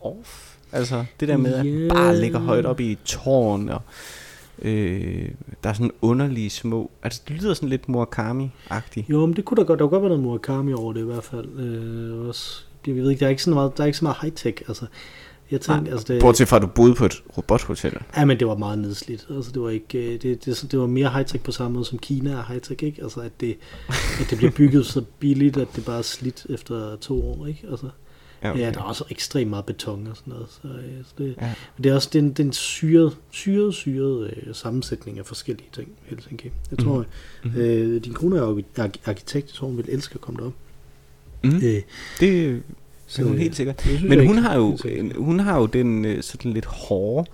[0.00, 0.54] off.
[0.72, 1.88] Altså, det der med, at Ja.
[1.88, 3.80] bare ligger højt op i tårn, og
[4.62, 5.28] øh,
[5.64, 6.90] der er sådan underlige små...
[7.02, 9.04] Altså, det lyder sådan lidt Murakami-agtigt.
[9.08, 11.04] jo, men det kunne da godt, der kunne godt være noget Murakami over det i
[11.04, 11.58] hvert fald.
[11.58, 12.60] Øh, også.
[12.86, 14.86] Jeg ved ikke, der er ikke så meget, der er ikke så meget high-tech, altså.
[15.50, 17.98] Jeg tænkte, Nej, altså det, Bortset fra, at du boede på et robothotel.
[18.16, 19.26] Ja, men det var meget nedslidt.
[19.30, 21.98] Altså, det var ikke, øh, det, det, det var mere high-tech på samme måde som
[21.98, 23.02] Kina er high-tech, ikke?
[23.02, 23.56] Altså, at det,
[24.20, 27.66] at det bliver bygget så billigt, at det bare er slidt efter to år, ikke?
[27.70, 27.88] Altså,
[28.42, 28.60] Ja, okay.
[28.60, 30.46] ja, der er også ekstremt meget beton og sådan noget.
[30.50, 31.54] Så, øh, så det, Ja.
[31.78, 36.50] det er også den, den syret, syret, syret øh, sammensætning af forskellige ting, Helsinki.
[36.70, 37.06] Jeg tror, Mhm.
[37.44, 37.60] mm-hmm.
[37.60, 38.62] øh, din kone er
[39.06, 40.52] arkitekt, jeg tror, hun vil elske at komme derop.
[41.44, 41.56] Mm.
[41.56, 41.82] Øh,
[42.20, 42.62] Det
[43.14, 43.84] så, er hun øh, helt sikkert.
[43.84, 44.78] det Men hun har jo,
[45.16, 47.30] hun har jo den øh, sådan lidt hårde,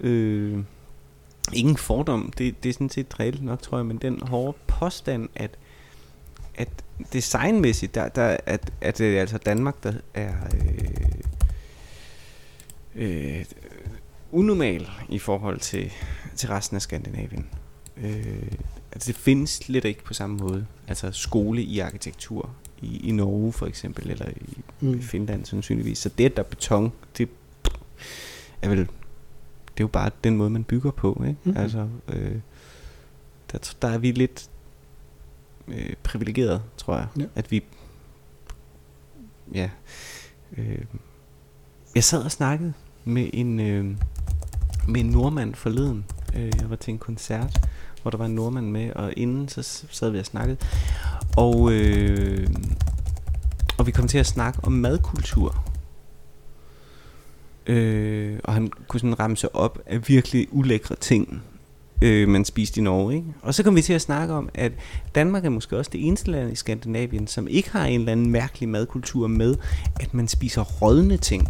[0.00, 0.58] øh,
[1.52, 5.28] ingen fordom, det, det er sådan set reelt nok, tror jeg, men den hårde påstand,
[5.34, 5.50] at,
[6.54, 6.68] at
[7.12, 10.32] designmæssigt, der, der, at, at det er altså Danmark, der er
[12.94, 13.44] øh, øh,
[14.32, 15.92] unormal i forhold til,
[16.36, 17.46] til resten af Skandinavien.
[17.96, 18.52] Øh,
[18.92, 20.66] altså det findes slet ikke på samme måde.
[20.88, 22.50] Altså skole i arkitektur
[22.82, 25.02] i, i Norge for eksempel, eller i Mm.
[25.02, 25.98] Finland sandsynligvis.
[25.98, 27.28] Så det, der er beton, det
[28.62, 28.86] er vel, det
[29.76, 31.38] er jo bare den måde, man bygger på, ikke?
[31.44, 31.56] Mhm.
[31.56, 32.36] Altså, øh,
[33.52, 34.50] der, der er vi lidt
[35.68, 37.06] øh, privilegeret, tror jeg.
[37.18, 37.24] Ja.
[37.34, 37.62] At vi,
[39.54, 39.70] ja,
[40.56, 40.84] øh,
[41.94, 42.72] jeg sad og snakkede
[43.04, 43.84] med en, øh,
[44.88, 46.04] med en nordmand forleden.
[46.36, 47.68] Øh, jeg var til en koncert,
[48.02, 50.56] hvor der var en nordmand med, og inden så sad vi og snakkede.
[51.36, 52.46] Og, øh,
[53.78, 55.64] og vi kom til at snakke om madkultur.
[57.66, 61.42] Øh, og han kunne sådan ramse op af virkelig ulækre ting,
[62.02, 63.14] øh, man spiste i Norge.
[63.14, 63.26] Ikke?
[63.42, 64.72] Og så kom vi til at snakke om, at
[65.14, 68.30] Danmark er måske også det eneste land i Skandinavien, som ikke har en eller anden
[68.30, 69.56] mærkelig madkultur med,
[70.00, 71.48] at man spiser rådne ting.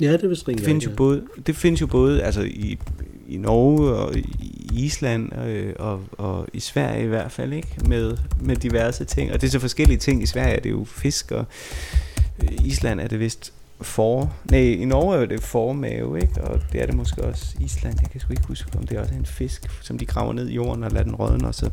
[0.00, 2.78] Ja, det er vist Det findes jo både, det findes jo både altså i,
[3.34, 4.26] i Norge og i
[4.72, 7.76] Island øh, og, og i Sverige i hvert fald, ikke?
[7.88, 9.32] Med, med diverse ting.
[9.32, 10.22] Og det er så forskellige ting.
[10.22, 11.44] I Sverige er det jo fisk, og
[12.42, 14.34] øh, i Island er det vist for...
[14.50, 16.44] Nej, i Norge er det formave, ikke?
[16.44, 17.98] Og det er det måske også i Island.
[18.00, 20.54] Jeg kan sgu ikke huske, om det også en fisk, som de graver ned i
[20.54, 21.70] jorden og lader den rådne og så...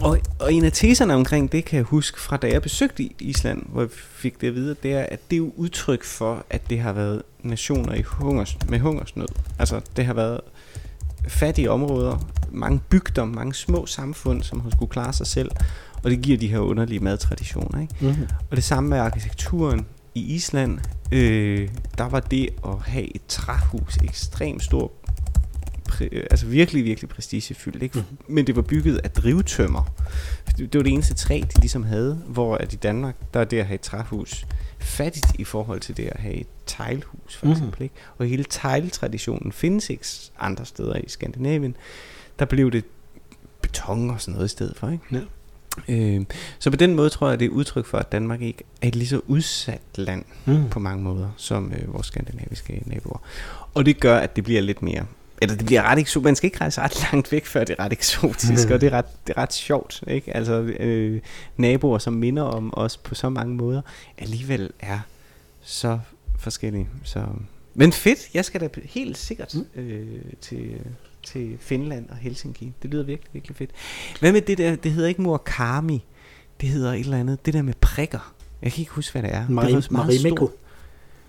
[0.00, 3.62] Og, og en af teserne omkring det kan jeg huske fra da jeg besøgte Island,
[3.68, 6.70] hvor jeg fik det at vide, det er, at det er jo udtryk for, at
[6.70, 9.28] det har været nationer i hungers, med hungersnød.
[9.58, 10.40] Altså det har været
[11.28, 12.18] fattige områder,
[12.52, 15.50] mange bygder, mange små samfund, som har skulle klare sig selv,
[16.02, 17.80] og det giver de her underlige madtraditioner.
[17.80, 17.94] Ikke?
[18.00, 18.26] Mm-hmm.
[18.50, 20.78] Og det samme med arkitekturen i Island,
[21.12, 24.80] øh, der var det at have et træhus ekstremt øh,
[26.30, 27.98] altså virkelig, virkelig prestigefyldt, ikke?
[27.98, 28.18] Mhm.
[28.34, 29.82] men det var bygget af drivtømmer.
[30.58, 33.58] Det, var det eneste træ, de ligesom havde, hvor at i Danmark, der er det
[33.58, 34.46] at have et træhus
[34.78, 37.52] fattigt i forhold til det at have et teglhus, for Mhm.
[37.52, 37.82] eksempel.
[37.82, 37.94] Ikke?
[38.18, 40.04] Og hele tegltraditionen findes ikke
[40.38, 41.76] andre steder i Skandinavien.
[42.38, 42.84] Der blev det
[43.62, 45.04] beton og sådan noget i stedet for, ikke?
[45.12, 45.20] Ja.
[45.88, 46.24] Øh,
[46.58, 48.96] så på den måde tror jeg, det er udtryk for, at Danmark ikke er et
[48.96, 50.68] lige så udsat land Mm.
[50.70, 53.22] på mange måder, som øh, vores skandinaviske naboer.
[53.74, 55.04] Og det gør, at det bliver lidt mere...
[55.40, 56.24] Eller det bliver ret eksotisk.
[56.24, 58.90] Man skal ikke rejse ret langt væk, før det er ret eksotisk, og det er
[58.90, 60.02] ret, det er ret sjovt.
[60.06, 60.36] Ikke?
[60.36, 61.20] Altså øh,
[61.56, 63.82] naboer, som minder om os på så mange måder,
[64.18, 64.98] alligevel er
[65.60, 65.98] så
[66.38, 66.88] forskellige.
[67.04, 67.26] Så...
[67.74, 70.06] Men fedt, jeg skal da helt sikkert øh,
[70.40, 70.80] til,
[71.26, 72.72] til Finland og Helsinki.
[72.82, 73.70] Det lyder virkelig, virkelig fedt.
[74.20, 76.04] Hvad med det der, det hedder ikke Murakami,
[76.60, 78.34] det hedder et eller andet, det der med prikker.
[78.62, 79.46] Jeg kan ikke huske, hvad det er.
[79.46, 80.50] det var Mari, så meget Marimekko.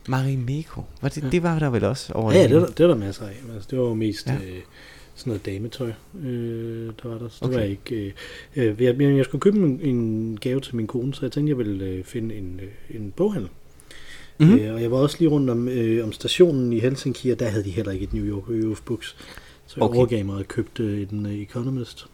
[0.04, 0.10] Stort.
[0.10, 0.82] Marimekko.
[1.02, 2.88] Var det, det var der vel også over Ja, ja, det det der, det er
[2.88, 3.36] der masser af.
[3.54, 4.34] Altså, det var jo mest Ja.
[4.34, 4.40] ja.
[4.40, 4.62] øh,
[5.16, 5.92] sådan noget dametøj,
[6.24, 7.30] øh, der var der.
[7.30, 7.58] Så det Okay.
[7.58, 7.96] var ikke...
[7.96, 8.12] Øh,
[8.56, 11.58] øh, jeg, jeg skulle købe en, en gave til min kone, så jeg tænkte, jeg
[11.58, 13.50] ville øh, finde en, øh, en boghandel.
[14.38, 14.50] Mhm.
[14.50, 14.66] Mm-hmm.
[14.66, 17.48] Øh, og jeg var også lige rundt om, øh, om stationen i Helsinki, og der
[17.48, 19.16] havde de heller ikke et New York Review of Books.
[19.68, 19.98] Så jeg Okay.
[19.98, 22.06] overgav mig og købte en øh, Economist.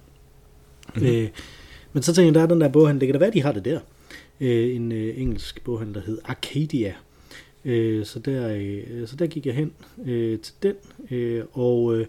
[0.95, 1.03] Mhm.
[1.03, 1.15] Mm-hmm.
[1.17, 1.27] Øh,
[1.93, 3.51] men så tænkte jeg, der er den der boghandel, det kan da være, de har
[3.51, 3.79] det der.
[4.41, 6.93] Øh, en øh, engelsk boghandel, der hed Arcadia.
[7.67, 9.71] Øh, så, der, øh, så der gik jeg hen
[10.05, 10.75] øh, til den,
[11.11, 12.05] øh, og øh,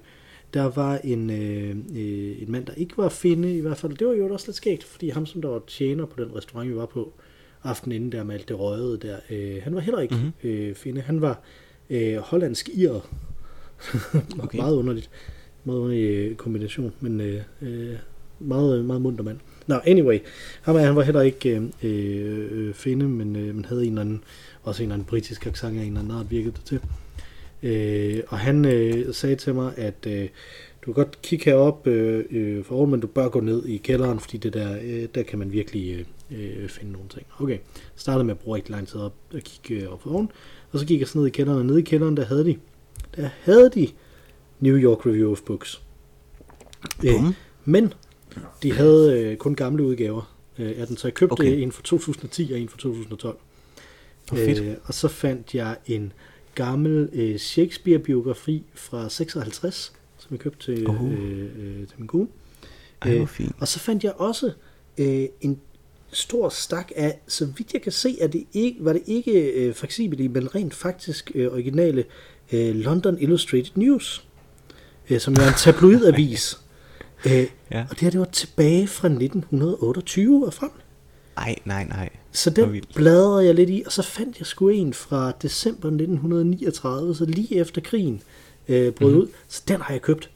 [0.55, 3.97] der var en, øh, øh, en mand, der ikke var at finde i hvert fald.
[3.97, 6.71] Det var jo også lidt skægt, fordi ham, som der var tjener på den restaurant,
[6.71, 7.13] vi var på
[7.63, 10.25] aftenen inden der med alt det røgede der, øh, han var heller ikke Mhm.
[10.25, 10.51] mm-hmm.
[10.51, 11.01] øh, finde.
[11.01, 11.41] Han var
[11.91, 13.01] øh, hollandsk irer.
[14.43, 14.59] Okay.
[14.59, 15.11] Meget underligt.
[15.65, 17.95] Meget underlig øh, kombination, men øh, øh,
[18.39, 19.39] meget, meget munter mand.
[19.67, 20.19] Nå, anyway.
[20.63, 24.01] Han var, han var heller ikke øh, øh, finde, men, øh, men havde en eller
[24.01, 24.23] anden,
[24.69, 26.81] også en eller anden britisk accent af en eller anden art, virkede det til.
[27.63, 30.29] Øh, og han øh, sagde til mig, at øh,
[30.83, 34.21] du kan godt kigge herop øh, øh, for men du bør gå ned i kælderen,
[34.21, 37.27] fordi det der, øh, der kan man virkelig øh, øh, finde nogle ting.
[37.39, 37.59] Okay,
[37.97, 40.31] startede med at bruge rigtig lang tid op og kigge øh, op for oven,
[40.73, 42.57] og så gik jeg så ned i kælderen, og nede i kælderen, der havde de,
[43.17, 43.89] der havde de
[44.61, 45.83] New York Review of Books.
[47.05, 47.13] Øh,
[47.65, 47.93] men
[48.63, 51.63] de havde øh, kun gamle udgaver øh, af den, så jeg købte okay.
[51.63, 53.39] en fra 2010 og en fra 2012.
[54.33, 56.13] Øh, og så fandt jeg en
[56.55, 61.13] gammel øh, Shakespeare-biografi fra 56, som jeg købte til, Oh.
[61.13, 62.29] øh, øh, til min kone.
[63.03, 63.29] Ej, Øh.
[63.59, 64.53] Og så fandt jeg også
[64.99, 65.61] øh, en
[66.13, 69.75] stor stak af, så vidt jeg kan se, at det ikke, var det ikke øh,
[69.75, 72.05] fleksible, men rent faktisk øh, originale
[72.53, 74.25] øh, London Illustrated News,
[75.11, 76.59] øh, som er en tabloidavis.
[77.27, 77.81] øh, Ja.
[77.83, 80.71] og det her, det var tilbage fra 1928 og frem.
[81.37, 82.09] Ej, nej, nej.
[82.39, 87.15] Så den bladrede jeg lidt i, og så fandt jeg sgu en fra december 1939,
[87.15, 88.23] så lige efter krigen
[88.69, 89.17] øh, brød Mhm.
[89.17, 89.23] mm-hmm.
[89.23, 89.29] ud.
[89.49, 90.31] Så den har jeg købt.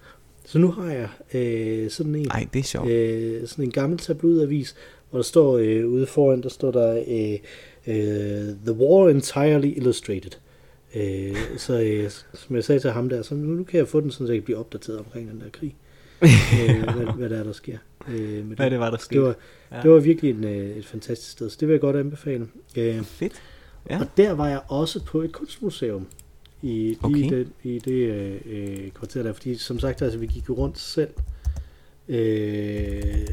[0.45, 2.89] Så nu har jeg øh, sådan en, Ej, det er sjovt.
[2.91, 4.75] øh, sådan en gammel tabloidavis,
[5.11, 7.39] hvor der står øh, ude foran, der står der øh,
[7.87, 10.31] øh, The War Entirely Illustrated.
[10.95, 14.01] Øh, så øh, som jeg sagde til ham der, så nu, nu kan jeg få
[14.01, 15.75] den, sådan, så jeg kan blive opdateret omkring den der krig.
[16.23, 17.79] øh, hvad, hvad der er, der sker.
[18.09, 19.21] Øh, med Hvad det var, der skete.
[19.21, 19.35] det var,
[19.73, 19.83] Ja.
[19.83, 22.49] det var virkelig en, øh, et fantastisk sted, så det vil jeg godt anbefale.
[22.77, 23.33] Øh, Fedt.
[23.91, 24.01] Ja.
[24.01, 26.07] Og der var jeg også på et kunstmuseum
[26.63, 27.17] i, Okay.
[27.17, 30.55] i det, i det øh, øh, kvarter der, fordi som sagt, altså, vi gik jo
[30.55, 31.11] rundt selv.
[32.09, 33.27] Øh,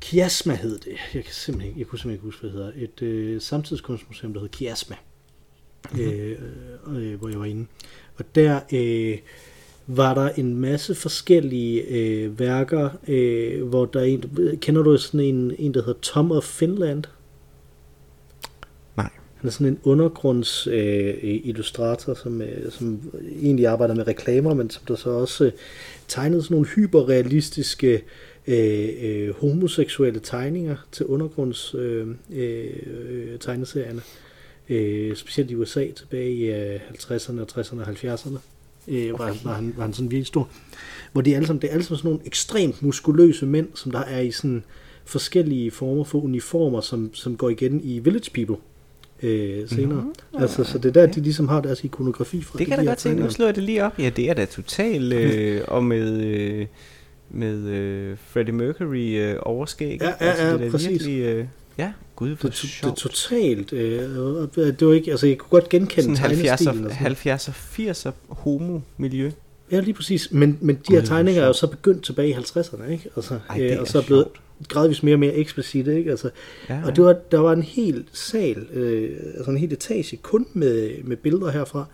[0.00, 0.92] Kiasma hed det.
[1.14, 2.72] Jeg kan simpelthen ikke, jeg kunne simpelthen ikke huske, hvad det hedder.
[2.76, 4.96] Et øh, samtidskunstmuseum, der hed Kiasma,
[5.92, 6.00] Mhm.
[6.02, 6.96] mm-hmm.
[6.96, 7.66] øh, øh, hvor jeg var inde.
[8.16, 9.18] Og der øh,
[9.96, 14.22] var der en masse forskellige øh, værker, øh, hvor der er en,
[14.60, 17.04] kender du sådan en, en der hedder Tom of Finland?
[18.96, 19.10] Nej.
[19.36, 23.12] Han er sådan en undergrunds øh, illustrator, som, øh, som
[23.42, 25.52] egentlig arbejder med reklamer, men som der så også øh,
[26.08, 28.02] tegnede sådan nogle hyperrealistiske
[28.46, 34.00] øh, øh, homoseksuelle tegninger til undergrunds øh, øh, tegneserierne.
[34.68, 38.38] Øh, specielt i USA tilbage i øh, 50'erne, 60'erne og 70'erne.
[38.90, 40.48] Øh, var, var, han, var han sådan virkelig stor.
[41.12, 44.00] Hvor de alle sammen, det er alle sammen sådan nogle ekstremt muskuløse mænd, som der
[44.00, 44.64] er i sådan
[45.04, 48.56] forskellige former for uniformer, som, som går igen i Village People
[49.22, 50.04] øh, senere.
[50.32, 52.58] Nå, altså, så det er der, de ligesom har deres ikonografi fra.
[52.58, 53.22] Det kan de jeg da godt tænke.
[53.22, 53.98] Nu slår jeg det lige op.
[53.98, 55.12] Ja, det er da totalt.
[55.12, 56.66] Øh, og med, øh,
[57.30, 59.98] med øh, Freddie Mercury øh, overskæg.
[60.02, 60.88] Ja, ja, ja, det er præcis.
[60.90, 61.20] virkelig...
[61.20, 61.44] Øh,
[61.78, 62.96] ja, gud, hvor Det, det, det er sjovt.
[62.96, 63.72] totalt.
[63.72, 64.00] Øh,
[64.56, 66.84] det var ikke, altså jeg kunne godt genkende Sådan 70'er, tegnestilen.
[66.86, 67.12] og sådan.
[67.12, 69.30] 70'er, 80'er homo-miljø.
[69.72, 70.32] Ja, lige præcis.
[70.32, 71.56] Men, men de her tegninger er jo sjovt.
[71.72, 73.08] så begyndt tilbage i 50'erne, ikke?
[73.16, 74.68] Altså, Ej, det øh, og så er blevet sjovt.
[74.68, 76.10] gradvist mere og mere eksplicit, ikke?
[76.10, 76.30] Altså,
[76.68, 80.46] Ja, Og det var, der var en hel sal, øh, altså en hel etage, kun
[80.52, 81.84] med, med billeder herfra,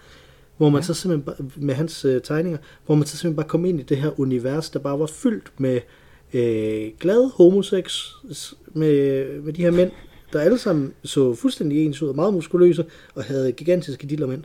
[0.57, 0.87] hvor man Ja.
[0.87, 3.83] så simpelthen, bare- med hans øh, tegninger, hvor man så simpelthen bare kom ind i
[3.83, 5.81] det her univers, der bare var fyldt med
[6.35, 8.01] øh, glade homosex,
[8.73, 9.91] med, med de her mænd,
[10.33, 12.85] der alle sammen så fuldstændig ens ud, og meget muskuløse,
[13.15, 14.43] og havde gigantiske dillermænd.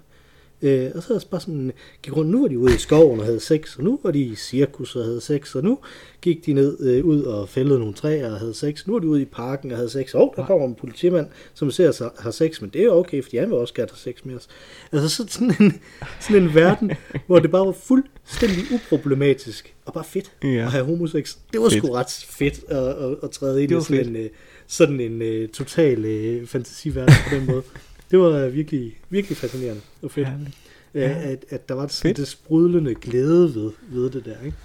[0.62, 1.72] Øh, og så er det bare sådan,
[2.03, 4.20] gik rundt, nu var de ude i skoven og havde sex, og nu var de
[4.20, 5.80] i cirkus og havde sex, og nu
[6.22, 8.88] gik de ned øh, ud og fældede nogle træer og havde sex.
[8.88, 10.14] Nu er de ude i parken og havde sex.
[10.14, 13.24] Og der kommer en politimand, som ser sig har sex, men det er jo okay,
[13.24, 14.47] fordi han vil også gerne have sex med os.
[14.91, 15.82] Altså så sådan en,
[16.20, 16.91] sådan en verden,
[17.28, 20.47] hvor det bare var fuldstændig uproblematisk og bare fedt Ja.
[20.49, 21.36] at have homosex.
[21.53, 21.84] Det var Fedt.
[21.84, 24.07] sgu ret fedt at, at, at træde ind i sådan fedt.
[24.07, 24.30] en, øh,
[24.68, 25.99] sådan en uh, total
[26.41, 27.64] uh, fantasiverden på den måde.
[28.12, 30.28] Det var virkelig, virkelig fascinerende og fedt.
[30.28, 30.57] Herligt.
[30.93, 30.99] Ja.
[30.99, 31.32] Ja.
[31.32, 32.18] At, at der var sådan Fedt.
[32.18, 34.36] det sprudlende glæde ved, ved det der.
[34.45, 34.57] Ikke?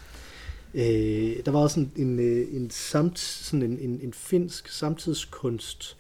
[0.75, 5.97] Øh, der var også en, en, øh, en, samt, sådan en, en, en finsk samtidskunst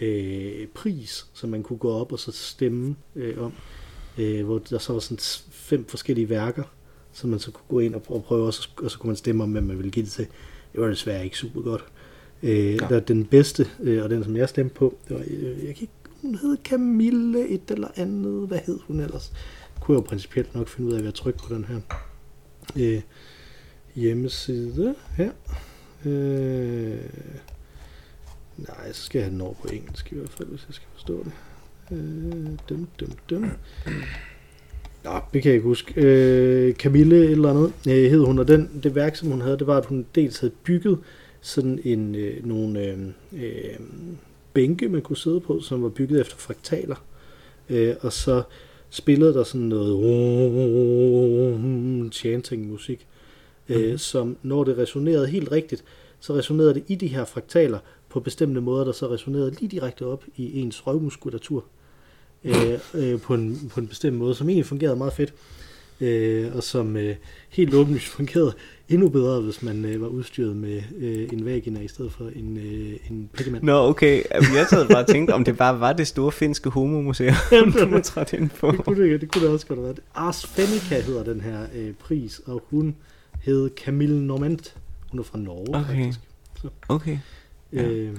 [0.00, 3.52] øh, pris, som man kunne gå op og så stemme øh, om,
[4.18, 5.18] øh, hvor der så var sådan
[5.50, 6.62] fem forskellige værker,
[7.12, 9.16] som man så kunne gå ind og, og prøve, og så, og så kunne man
[9.16, 10.26] stemme om, hvem man ville give det til.
[10.72, 11.84] Det var desværre ikke super godt.
[12.42, 12.86] Øh, Nå.
[12.88, 15.82] der, den bedste, øh, og den som jeg stemte på, det var, øh, jeg kan
[15.82, 19.32] ikke, hun hed Camille et eller andet, hvad hed hun ellers?
[19.80, 21.80] Kunne jeg jo principielt nok finde ud af, ved jeg trykke på den her
[22.76, 23.02] øh,
[23.94, 25.30] hjemmeside her.
[26.04, 27.00] Øh,
[28.56, 30.88] nej, så skal jeg have den over på engelsk i hvert fald, hvis jeg skal
[30.92, 31.32] forstå det.
[31.92, 33.50] Øh, dum, dum, dum.
[35.04, 35.94] Nå, det kan jeg ikke huske.
[35.96, 39.58] Øh, Camille et eller andet øh, hed hun, og den, det værk, som hun havde,
[39.58, 40.98] det var, at hun dels havde bygget
[41.40, 42.98] sådan en, øh, nogle øh,
[43.32, 43.80] øh,
[44.54, 46.96] bænke, man kunne sidde på, som var bygget efter fraktaler.
[47.68, 48.42] Øh, og så
[48.90, 49.66] spillede der sådan
[50.92, 53.06] noget chanting musik,
[53.68, 53.98] øh, Mhm.
[53.98, 55.84] som når det resonerede helt rigtigt,
[56.20, 57.78] så resonerede det i de her fraktaler
[58.08, 61.64] på bestemte måder, der så resonerede lige direkte op i ens røvmuskulatur
[62.44, 65.34] øh, øh, på, en, på en bestemt måde, som egentlig fungerede meget fedt,
[66.02, 67.16] øh, og som øh,
[67.48, 68.54] helt åbenlyst fungerede
[68.88, 72.56] endnu bedre, hvis man øh, var udstyret med øh, en vagina i stedet for en,
[72.56, 73.64] øh, en pediment.
[73.64, 74.22] Nå, okay.
[74.30, 77.34] Jeg sad bare og tænkte, om det bare var det store finske homomuseum,
[77.72, 78.70] du var trådt ind på.
[78.70, 80.00] Det kunne det, det kunne det også godt have været.
[80.14, 82.96] Ars Fenica hedder den her øh, pris, og hun
[83.42, 84.74] hed Camille Normand.
[85.10, 85.86] Hun er fra Norge, Okay.
[85.86, 86.20] faktisk.
[86.88, 87.18] Okay.
[87.72, 87.82] Ja.
[87.82, 88.16] Øh,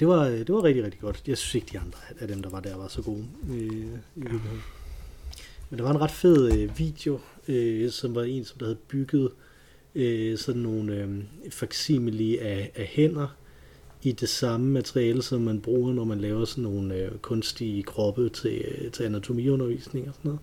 [0.00, 1.22] det, var, det var rigtig, rigtig godt.
[1.26, 3.24] Jeg synes ikke, de andre af dem, der var der, var så gode.
[3.50, 4.62] Øh, i virkeligheden.
[5.70, 8.78] Men der var en ret fed øh, video, øh, som var en, som der havde
[8.88, 9.30] bygget
[9.94, 11.08] øh, sådan nogle øh,
[11.50, 13.36] facsimile af, af hænder
[14.02, 18.28] i det samme materiale, som man bruger, når man laver sådan nogle øh, kunstige kroppe
[18.28, 20.40] til, øh, til anatomiundervisning og sådan noget.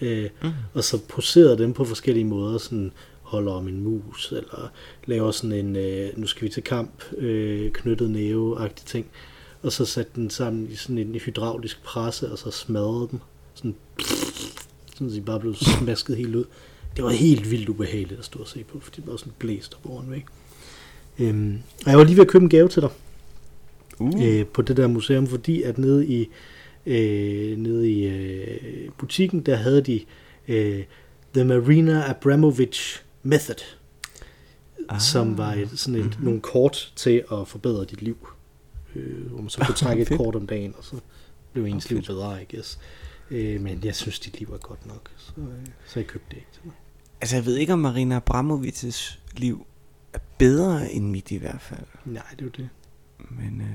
[0.00, 0.50] Øh, Mm.
[0.74, 2.92] og så poserede dem på forskellige måder, sådan
[3.22, 4.72] holder om en mus, eller
[5.06, 9.06] laver sådan en, øh, nu skal vi til kamp, øh, knyttet næve-agtig ting,
[9.62, 13.22] og så satte den sammen i sådan en hydraulisk presse, og så smadrede den,
[13.54, 13.74] sådan,
[15.08, 16.44] sådan de bare blev smasket helt ud.
[16.96, 19.74] Det var helt vildt ubehageligt at stå og se på, fordi det var sådan blæst
[19.74, 20.24] op over en væg.
[21.18, 22.90] Øhm, og jeg var lige ved at købe en gave til dig
[23.98, 24.24] Uh.
[24.24, 26.28] øh, på det der museum, fordi at nede i,
[26.86, 30.00] øh, nede i øh, butikken, der havde de
[30.48, 30.82] øh,
[31.34, 33.64] The Marina Abramovich Method,
[34.88, 36.24] ah, som var et, sådan et, mm-hmm.
[36.24, 38.28] nogle kort til at forbedre dit liv.
[38.96, 40.96] Øh, hvor man så kunne trække et kort om dagen, og så
[41.52, 42.78] blev ens liv bedre, I guess.
[43.30, 46.36] Øh, men jeg synes, dit liv er godt nok, så, øh, så jeg købte det
[46.36, 46.74] ikke til mig.
[47.20, 49.66] Altså, jeg ved ikke, om Marina Abramovics liv
[50.12, 51.86] er bedre end mit i hvert fald.
[52.04, 52.68] Nej, det er jo det.
[53.30, 53.66] Men, øh,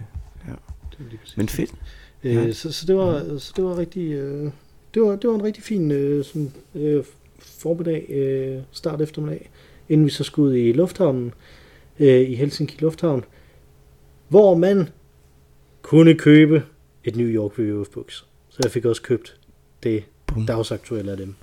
[0.47, 0.53] ja.
[0.91, 1.71] det er lige præcis Men fedt.
[2.23, 2.51] Øh, Ja.
[2.53, 4.51] så, så det var så det var rigtig øh,
[4.93, 7.03] det var det var en rigtig fin øh, sådan, øh,
[7.39, 9.49] formiddag øh, start eftermiddag
[9.89, 11.33] inden vi så skulle ud i lufthavnen
[11.99, 13.23] øh, i Helsinki lufthavn
[14.27, 14.89] hvor man
[15.81, 16.63] kunne købe
[17.03, 18.25] et New York Review of Books.
[18.49, 19.36] Så jeg fik også købt
[19.83, 20.45] det Bum.
[20.45, 21.35] dagsaktuelle af dem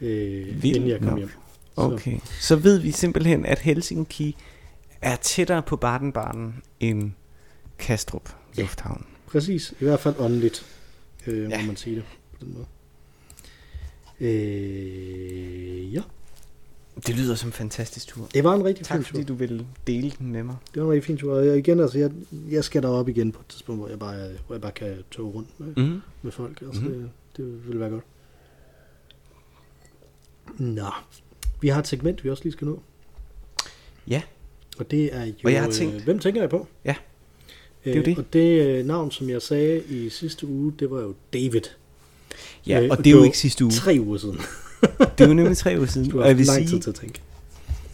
[0.00, 1.18] øh, Vildt inden jeg kom nok.
[1.18, 1.28] hjem.
[1.28, 1.34] Så,
[1.76, 2.18] Okay.
[2.40, 4.36] Så ved vi simpelthen, at Helsinki
[5.02, 7.10] er tættere på Baden-Baden end
[7.78, 8.62] Kastrup Ja.
[8.62, 9.06] Lufthavn.
[9.26, 10.66] præcis, i hvert fald åndeligt,
[11.26, 11.60] øh, ja.
[11.60, 12.66] Må man sige det på den måde.
[14.20, 16.02] Øh, ja,
[17.06, 18.26] Det lyder som en fantastisk tur.
[18.34, 19.10] det var en rigtig fin Tak tur.
[19.10, 20.56] fordi du ville dele den med mig.
[20.74, 21.34] Det var en rigtig fin tur.
[21.34, 22.10] Og igen, altså, jeg,
[22.50, 25.34] jeg skal derop igen på et tidspunkt, hvor jeg bare, hvor jeg bare kan tog
[25.34, 26.00] rundt med, Mm.
[26.22, 26.62] med folk.
[26.62, 26.92] Altså, Mhm.
[26.92, 28.04] det, det vil være godt.
[30.58, 30.86] Nå,
[31.60, 32.82] vi har et segment, vi også lige skal nå.
[34.08, 34.22] Ja.
[34.78, 35.32] Og det er jo...
[35.44, 36.66] Og jeg har tænkt- Øh, hvem tænker jeg på?
[36.84, 36.94] Ja,
[37.84, 38.18] det er jo Øh, det.
[38.18, 41.60] Og det øh, navn, som jeg sagde i sidste uge, det var jo David.
[42.66, 43.72] Ja, og det er jo ikke sidste uge.
[43.72, 44.38] Tre uger siden.
[44.98, 46.10] Det er jo nemlig tre uger siden.
[46.10, 47.20] Du har haft lang tid til at tænke.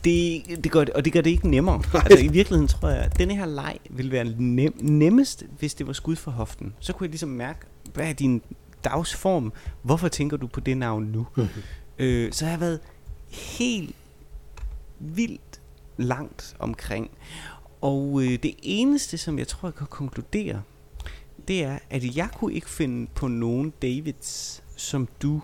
[0.05, 1.83] det, det gør det, og det gør det ikke nemmere.
[1.95, 2.03] Nej.
[2.11, 5.87] Altså i virkeligheden tror jeg, at denne her leg ville være nem, nemmest, hvis det
[5.87, 6.75] var skud for hoften.
[6.81, 7.59] Så kunne jeg ligesom mærke,
[7.95, 8.43] hvad er din
[8.85, 9.53] dagsform?
[9.83, 11.27] Hvorfor tænker du på det navn nu?
[11.37, 11.49] Mhm.
[11.99, 12.81] Øh, så har jeg været
[13.29, 13.95] helt
[15.01, 15.61] vildt
[15.97, 17.11] langt omkring.
[17.81, 20.63] Og øh, det eneste, som jeg tror, jeg kan konkludere,
[21.49, 25.43] det er, at jeg kunne ikke finde på nogen Davids som du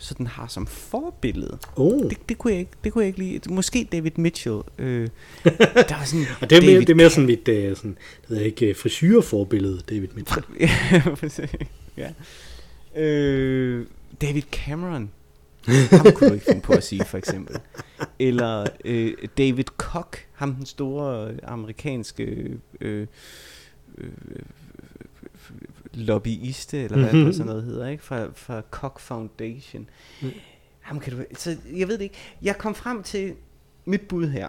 [0.00, 1.58] sådan har som forbillede.
[1.76, 2.10] Oh.
[2.10, 3.54] Det, det, kunne jeg ikke, det kunne jeg ikke lide.
[3.54, 4.60] Måske David Mitchell.
[4.78, 5.00] Øh,
[5.44, 7.96] der var sådan Og det er, mere, David det er mere sådan mit uh, sådan,
[8.22, 10.44] det ved jeg ikke, frisyreforbillede, David Mitchell.
[11.96, 12.12] ja.
[13.02, 13.86] Øh,
[14.20, 15.10] David Cameron.
[15.66, 17.56] Ham kunne du ikke finde på at sige, for eksempel.
[18.18, 23.06] Eller øh, David Koch, ham den store amerikanske øh,
[23.98, 24.10] øh,
[25.94, 27.16] lobbyiste, eller hvad Mhm.
[27.16, 27.32] mm-hmm.
[27.32, 28.04] sådan noget hedder, ikke?
[28.04, 29.88] Fra, fra Koch Foundation.
[30.22, 30.30] Mm.
[30.80, 32.16] Ham kan du, så jeg ved det ikke.
[32.42, 33.34] Jeg kom frem til
[33.84, 34.48] mit bud her.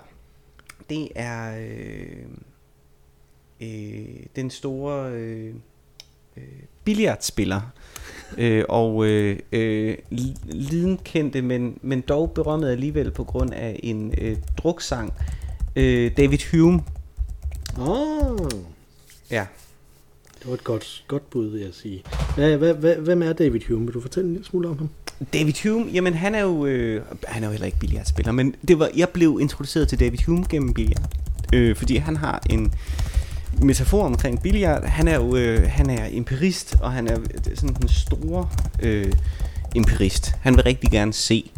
[0.90, 2.26] Det er øh,
[3.62, 5.54] øh, den store øh,
[6.38, 6.44] øh,
[6.84, 7.62] billiardspiller
[8.38, 14.14] øh, og øh, øh, li- lidenkendte, men, men dog berømmet alligevel på grund af en
[14.18, 15.14] øh, druksang,
[15.76, 16.84] øh, David Hume.
[17.80, 18.50] Oh,
[19.32, 19.46] Ja
[20.42, 22.04] det var et godt, godt bud, vil jeg sige.
[22.36, 23.86] Hvad, hvad, hvad, hvem er David Hume?
[23.86, 24.90] Vil du fortælle en lille smule om ham?
[25.34, 28.80] David Hume, jamen han er jo, øh, han er jo heller ikke billiardspiller, men det
[28.80, 31.10] var, jeg blev introduceret til David Hume gennem billiard,
[31.54, 32.74] øh, fordi han har en
[33.62, 34.86] metafor omkring billiard.
[34.86, 37.18] Han er jo, øh, han er empirist, og han er
[37.56, 38.50] sådan den store
[38.84, 39.14] øh,
[39.76, 40.36] empirist.
[40.42, 41.52] Han vil rigtig gerne se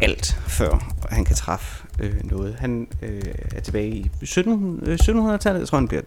[0.00, 2.54] alt, før han kan træffe øh, noget.
[2.54, 3.22] Han øh,
[3.54, 5.60] er tilbage i 17, øh, 1700-tallet.
[5.60, 6.02] Jeg tror, han bliver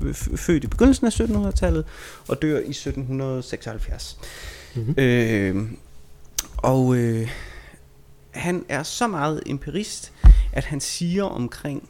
[0.00, 1.84] øh, f- født i begyndelsen af 1700-tallet
[2.28, 4.18] og dør i 1776.
[4.74, 4.94] Mhm.
[4.98, 5.66] Øh,
[6.56, 7.30] og øh,
[8.30, 10.12] han er så meget empirist,
[10.52, 11.88] at han siger omkring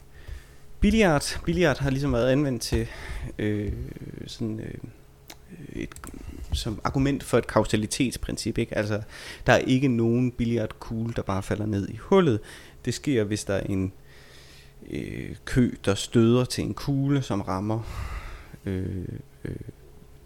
[0.81, 1.41] billiard.
[1.45, 2.87] Billiard har ligesom været anvendt til
[3.39, 3.73] øh,
[4.27, 4.75] sådan øh,
[5.73, 5.89] et,
[6.53, 8.59] som argument for et kausalitetsprincip.
[8.59, 8.77] Ikke?
[8.77, 9.03] Altså,
[9.47, 12.41] der er ikke nogen billiardkugle, der bare falder ned i hullet.
[12.85, 13.93] Det sker, hvis der er en
[14.91, 17.83] øh, kø, der støder til en kugle, som rammer
[18.67, 19.09] øh,
[19.45, 19.57] øh,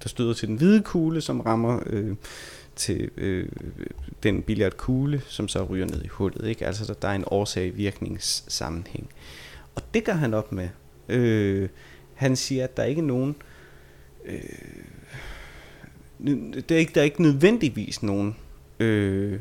[0.04, 2.16] der støder til den hvide kugle, som rammer øh,
[2.76, 3.48] til øh,
[4.22, 6.48] den billiardkugle, som så ryger ned i hullet.
[6.48, 6.66] Ikke?
[6.66, 9.08] Altså der, der er en årsag-virkningssammenhæng.
[9.74, 10.68] Og det gør han op med.
[11.08, 11.68] Øh,
[12.14, 13.36] han siger, at der er ikke nogen...
[14.24, 14.40] Øh,
[16.68, 18.36] der, er ikke, der er ikke nødvendigvis nogen
[18.80, 19.38] øh,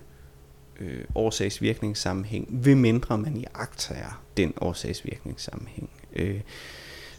[0.79, 5.89] øh, årsagsvirkningssammenhæng, ved mindre man i agtager den årsagsvirkningssammenhæng.
[6.15, 6.39] Øh,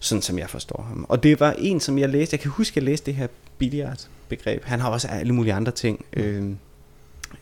[0.01, 1.07] sådan som jeg forstår ham.
[1.09, 3.27] Og det var en, som jeg læste, jeg kan huske, at jeg læste det her
[3.59, 4.65] billiard-begreb.
[4.65, 6.05] Han har også alle mulige andre ting.
[6.13, 6.51] Øh,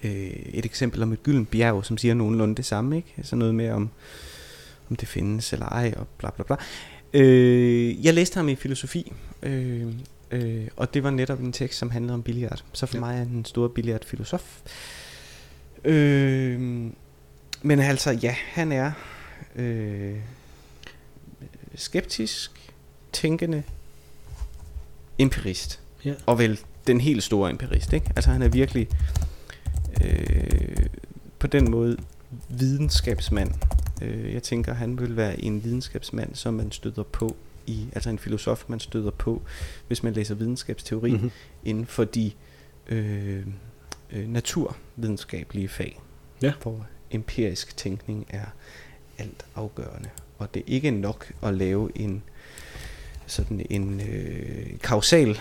[0.03, 0.13] øh,
[0.55, 3.15] et eksempel om et gyldent bjerg, som siger nogenlunde det samme, ikke?
[3.17, 3.91] Altså noget med om,
[4.91, 6.57] om det findes eller ej, og bla bla bla.
[7.15, 9.13] Øh, jeg læste ham i filosofi,
[9.43, 9.87] øh,
[10.33, 12.65] øh, og det var netop en tekst, som handlede om billiard.
[12.73, 13.01] Så for Ja.
[13.01, 14.61] mig er han en stor billiard-filosof.
[15.85, 16.61] Øh,
[17.63, 18.93] men altså, ja, han er
[19.57, 20.17] øh,
[21.75, 22.73] skeptisk,
[23.13, 23.63] tænkende
[25.19, 25.81] empirist.
[26.05, 26.15] Ja.
[26.27, 28.07] Og vel den helt store empirist, ikke?
[28.17, 28.89] Altså han er virkelig
[30.05, 30.87] øh,
[31.39, 31.97] på den måde
[32.49, 33.51] videnskabsmand.
[34.03, 38.19] Øh, jeg tænker, han vil være en videnskabsmand, som man støder på i, altså en
[38.19, 39.43] filosof, man støder på,
[39.87, 41.17] hvis man læser videnskabsteori Mhm.
[41.21, 41.31] mm-hmm.
[41.65, 42.33] inden for de
[42.89, 43.47] øh,
[44.13, 46.01] øh, naturvidenskabelige fag,
[46.43, 46.53] Ja.
[46.63, 48.45] hvor empirisk tænkning er
[49.19, 50.09] alt afgørende.
[50.39, 52.23] Og det er ikke nok at lave en
[53.27, 55.39] sådan en øh, kausal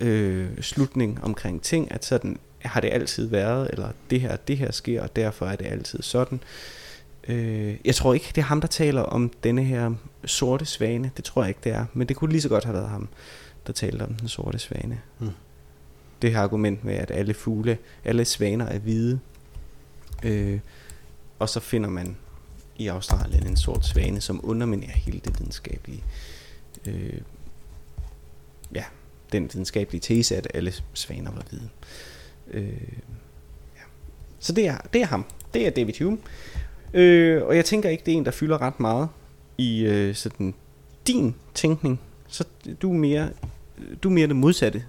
[0.00, 4.72] øh, slutning omkring ting, at sådan har det altid været, eller det her, det her
[4.72, 6.38] sker, og derfor er det altid sådan.
[6.42, 6.48] Øh,
[7.84, 9.94] jeg tror ikke, det er ham, der taler om denne her
[10.24, 11.10] sorte svane.
[11.16, 11.86] Det tror jeg ikke, det er.
[11.92, 13.08] Men det kunne lige så godt have været ham,
[13.66, 15.00] der talte om den sorte svane.
[15.18, 15.30] Mm.
[16.22, 19.20] Det her argument med, at alle fugle, alle svaner er hvide.
[20.22, 20.60] Øh,
[21.38, 22.16] og så finder man
[22.76, 26.04] i Australien en sort svane, som underminerer hele det videnskabelige.
[26.86, 27.20] Øh,
[28.74, 28.84] ja,
[29.32, 31.68] den videnskabelige tese, at alle svaner var hvide.
[32.50, 32.92] Øh,
[33.76, 33.82] ja.
[34.38, 35.24] Så det er, det er ham.
[35.54, 36.18] Det er David Hume.
[36.94, 39.08] Øh, og jeg tænker ikke, det er en, der fylder ret meget
[39.58, 40.54] i øh, sådan
[41.06, 42.00] din tænkning.
[42.28, 42.44] Så
[42.82, 43.28] du er mere,
[44.02, 44.84] du er mere det modsatte.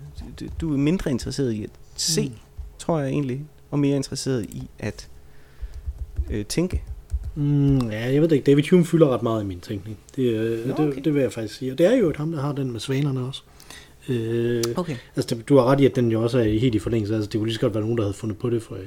[0.61, 2.31] Du- er mindre interesseret i at se, Mm.
[2.79, 3.41] tror jeg egentlig,
[3.71, 5.07] og mere interesseret i at
[6.29, 6.81] øh, tænke.
[7.35, 8.45] Mm, ja, jeg ved det ikke.
[8.51, 9.97] David Hume fylder ret meget i min tænkning.
[10.15, 11.01] Det, øh, Nå, det, okay.
[11.03, 11.71] det vil jeg faktisk sige.
[11.71, 13.41] Og det er jo et ham, der har den med svanerne også.
[14.09, 14.95] Øh, Okay.
[15.15, 17.15] altså, det- du har ret i, at den jo også er helt i forlængelse.
[17.15, 18.81] Altså, det kunne lige så godt være nogen, der havde fundet på det for, øh,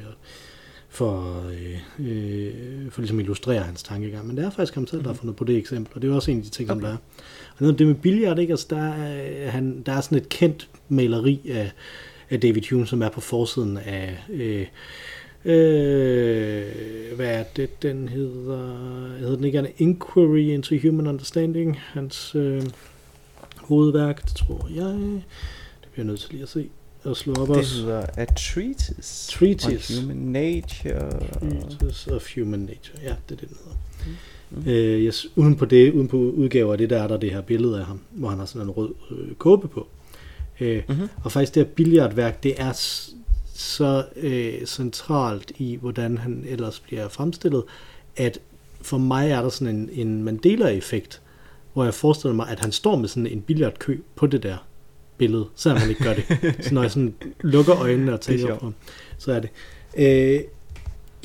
[0.89, 4.27] for, øh, øh, for ligesom at illustrere hans tankegang.
[4.27, 5.93] Men det er faktisk ham selv, der har fundet på det eksempel.
[5.95, 6.87] Og det er også en af de ting, som Okay.
[6.87, 6.97] der er.
[7.51, 8.53] Og noget om det med billiard, ikke?
[8.53, 11.73] Altså, der, er, han, der er sådan et kendt maleri af,
[12.31, 14.19] af David Hume, som er på forsiden af...
[14.31, 14.67] Øh,
[15.45, 16.65] Øh,
[17.17, 18.77] hvad er det, den hedder?
[19.19, 21.79] Hedder den ikke An Inquiry into Human Understanding?
[21.81, 22.63] Hans øh,
[23.57, 24.85] hovedværk, det tror jeg.
[25.81, 26.69] Det bliver jeg nødt til lige at se.
[27.11, 27.75] At slå op Det også.
[27.81, 29.99] hedder A Treatise, Treatise.
[29.99, 31.11] on Human Nature.
[31.41, 32.99] Treatise of Human Nature.
[33.03, 33.77] Ja, det er det, den hedder.
[34.51, 34.69] Mm.
[34.71, 37.41] Øh, yes, uden på det, uden på udgaver af det, der er der det her
[37.41, 39.87] billede af ham, hvor han har sådan en rød øh, kåbe på.
[40.61, 41.09] Øh, Mm-hmm.
[41.25, 42.73] og faktisk det her billiardværk, det er
[43.55, 47.63] så øh, centralt i, hvordan han ellers bliver fremstillet,
[48.17, 48.39] at
[48.83, 51.21] for mig er der sådan en, en Mandela-effekt,
[51.73, 54.57] hvor jeg forestiller mig, at han står med sådan en billiardkø på det der
[55.19, 56.25] billede, selvom han ikke gør det.
[56.65, 58.73] Så når jeg sådan lukker øjnene og tænker på
[59.19, 59.51] så er det.
[59.97, 60.41] Øh,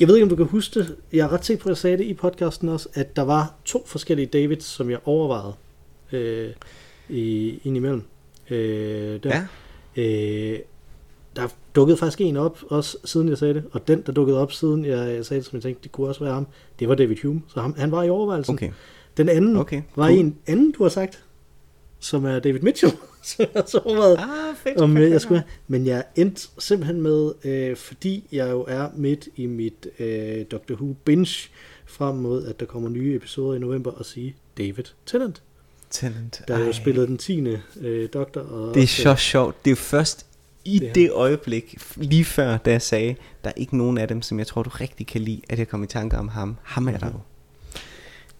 [0.00, 0.96] jeg ved ikke, om du kan huske det.
[1.12, 3.54] Jeg er ret sikker på, at jeg sagde det i podcasten også, at der var
[3.64, 5.54] to forskellige Davids, som jeg overvejede
[6.12, 6.50] øh,
[7.08, 8.02] i, indimellem.
[8.50, 9.46] Øh, der.
[9.96, 10.02] Ja.
[10.02, 10.58] Øh,
[11.36, 14.52] der dukkede faktisk en op, også siden jeg sagde det, og den, der dukkede op,
[14.52, 16.46] siden jeg sagde det, som jeg tænkte, det kunne også være ham,
[16.78, 18.54] det var David Hume, så ham, han var i overvejelsen.
[18.54, 18.70] Okay.
[19.16, 19.82] Den anden Okay.
[19.96, 20.18] var cool.
[20.18, 21.24] en anden, du har sagt,
[22.04, 22.92] som er David Mitchell,
[23.22, 24.76] som jeg så overvejede, Ah, fedt.
[24.80, 25.48] om fedt, øh, jeg skulle have.
[25.68, 30.74] Men jeg endte simpelthen med, øh, fordi jeg jo er midt i mit øh, Doctor
[30.74, 31.48] Who binge,
[31.86, 35.42] frem mod, at der kommer nye episoder i november, og sige David Tennant,
[35.90, 36.42] Talent.
[36.48, 36.72] der jo Ej.
[36.72, 37.46] spillede den 10.
[37.80, 38.40] Øh, doktor.
[38.40, 39.64] Og Det er så sjovt.
[39.64, 40.26] Det er jo først
[40.64, 44.08] i Det er- det øjeblik, lige før, da jeg sagde, der er ikke nogen af
[44.08, 46.56] dem, som jeg tror, du rigtig kan lide, at jeg kom i tanke om ham.
[46.62, 47.12] Ham er der jo.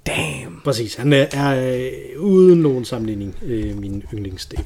[0.07, 0.61] Damn.
[0.65, 1.77] Præcis, han er, er
[2.15, 4.65] øh, uden nogen sammenligning øh, min yndlings David.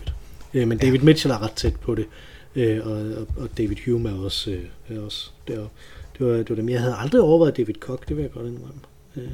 [0.54, 2.06] Øh, men David Mitchell er ret tæt på det,
[2.54, 5.70] øh, og, og, og David Hume er også, øh, er også deroppe.
[6.18, 6.68] Det var, det var dem.
[6.68, 8.80] Jeg havde aldrig overvejet David Koch, det vil jeg godt indrømme.
[9.16, 9.28] Øh,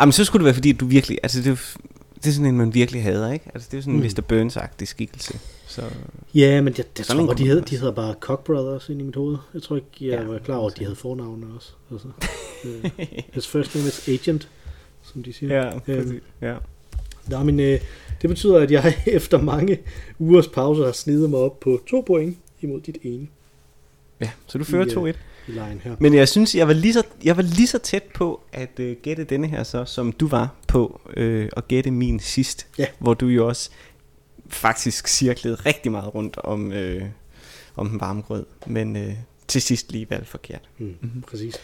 [0.00, 1.18] Jamen, så skulle det være, fordi du virkelig...
[1.22, 1.76] Altså, det er,
[2.14, 3.50] det er sådan en, man virkelig hader, ikke?
[3.54, 4.06] Altså, det er sådan en Mm.
[4.06, 4.20] Mr.
[4.32, 5.38] Burns-agtig skikkelse.
[5.66, 5.82] Så...
[6.34, 9.16] ja, men jeg, jeg tror, de man de hedder bare Koch Brothers ind i mit
[9.16, 9.36] hoved.
[9.54, 11.72] Jeg tror ikke, jeg Ja, ja, var klar over, at de havde fornavne også.
[11.92, 12.08] Altså,
[12.64, 12.90] øh,
[13.34, 14.48] his first name is Agent,
[15.16, 15.64] som de siger.
[15.64, 16.22] Ja, præcis.
[16.40, 16.54] Ja.
[17.28, 17.80] Nå, men øh,
[18.22, 19.78] det betyder, at jeg efter mange
[20.18, 23.26] ugers pause har snedet mig op på to point imod dit ene
[24.20, 25.16] ja, så du fører I, øh, 2-1.
[25.48, 25.96] i lejen her.
[26.00, 28.96] Men jeg synes, jeg var lige så, jeg var lige så tæt på at øh,
[29.02, 32.66] gætte denne her så, som du var på øh, at gætte min sidst.
[32.78, 32.86] Ja.
[32.98, 33.70] Hvor du jo også
[34.48, 37.02] faktisk cirklede rigtig meget rundt om, øh,
[37.76, 38.46] om den varme grød.
[38.66, 39.12] Men øh,
[39.48, 40.68] til sidst lige valgt forkert.
[40.78, 41.22] Mm, Mhm.
[41.22, 41.54] Præcis.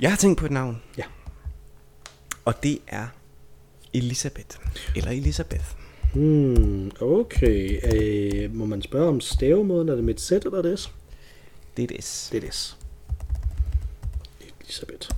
[0.00, 0.82] Jeg har tænkt på et navn.
[0.98, 1.02] Ja.
[2.44, 3.06] Og det er
[3.94, 4.58] Elisabeth.
[4.96, 5.64] Eller Elisabeth.
[6.14, 7.78] Hmm, okay.
[7.94, 9.88] Øh, må man spørge om stavemåden?
[9.88, 10.90] Er det med et Z eller et S?
[11.76, 12.28] Det er et S.
[12.32, 12.76] Det er et S.
[14.64, 15.08] Elisabeth.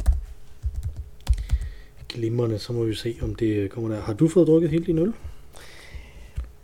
[2.09, 4.03] Glimrende, så må vi se, om det kommer der.
[4.03, 5.13] Har du fået drukket hele din øl?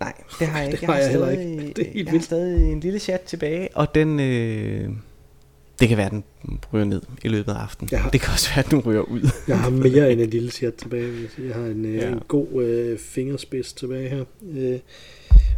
[0.00, 0.86] Nej, det har jeg Det ikke.
[0.86, 1.72] har jeg har heller stadig, ikke.
[1.76, 2.24] Det er helt jeg har vildt.
[2.24, 4.20] stadig en lille chat tilbage, og den...
[4.20, 4.90] Øh,
[5.80, 6.24] det kan være, at den
[6.72, 7.98] ryger ned i løbet af aftenen.
[7.98, 9.20] Har- Det kan også være, at den ryger ud.
[9.48, 11.28] Jeg har mere end en lille chat tilbage.
[11.46, 11.90] jeg har en, ja.
[12.06, 12.12] Ja.
[12.12, 14.24] en god øh, fingerspids tilbage her.
[14.56, 14.78] Øh,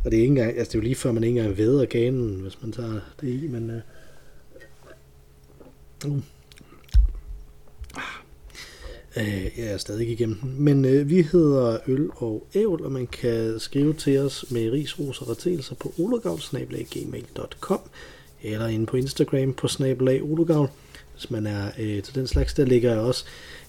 [0.05, 1.87] og det er ikke engang, altså det er jo lige før, man ikke engang ved
[1.87, 3.71] ganen, hvis man tager det i, men...
[3.71, 3.81] Øh,
[6.11, 6.17] uh.
[9.17, 10.55] Øh, jeg er stadig ikke igennem den.
[10.59, 14.99] Men øh, vi hedder Øl og Ævl, og man kan skrive til os med ris,
[14.99, 17.81] ros og retelser på ologavl.gmail.com
[18.43, 20.69] eller inde på Instagram på snabelag Olugavl,
[21.15, 23.25] Hvis man er øh, til den slags, der ligger jeg også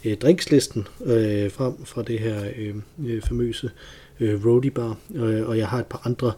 [0.06, 3.72] øh, drinkslisten øh, frem fra det her øh, øh, famøse
[4.20, 6.34] øh, roadie bar, øh, og jeg har et par andre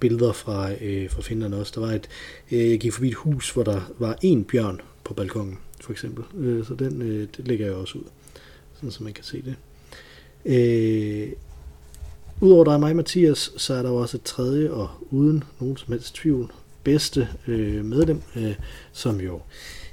[0.00, 1.72] billeder fra, øh, fra Finland også.
[1.74, 2.08] Der var et,
[2.52, 6.24] øh, jeg gik forbi et hus, hvor der var en bjørn på balkongen, for eksempel.
[6.38, 8.04] Øh, så den øh, det lægger jeg også ud,
[8.74, 9.56] sådan så man kan se det.
[10.44, 11.32] Øh,
[12.40, 15.76] Udover dig og mig, Mathias, så er der jo også et tredje og uden nogen
[15.76, 16.52] som helst tvivl
[16.86, 18.54] bedste øh, medlem, øh,
[18.92, 19.40] som jo,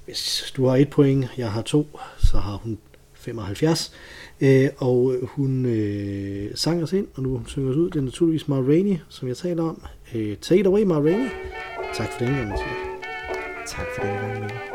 [0.06, 2.78] hvis du har et point, jeg har to, så har hun
[3.14, 3.94] 75.
[4.41, 7.89] Øh, og øh, hun øh, sang os ind, og nu synger os ud.
[7.89, 9.84] Det er naturligvis Ma Rainey, som jeg taler om.
[10.16, 11.30] Øh, take it away, Ma Rainey.
[11.94, 12.78] Tak for den gang, Mathias.
[13.68, 14.72] Tak for den gang, Mathias.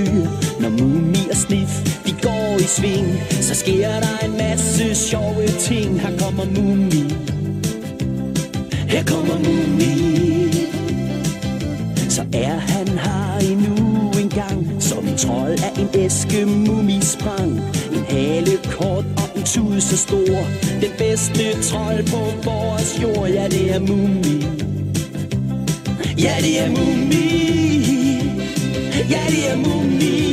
[0.00, 1.72] Eventyr Når Mumi og Sniff
[2.06, 6.00] de går i sving Så sker der en masse sjove ting.
[6.00, 7.14] Her kommer Mumi
[8.88, 10.52] Her kommer Mumi
[12.08, 14.82] Så er han her endnu en gang.
[14.82, 17.52] Som en trold af en æske Mumi sprang
[17.92, 20.46] En hale kort og en tud så stor.
[20.80, 24.44] Den bedste trold på vores jord Ja det er Mumi
[26.18, 27.39] Ja, det er Mumi.
[29.10, 29.90] Ja, det er Mumi.
[30.00, 30.29] Åh,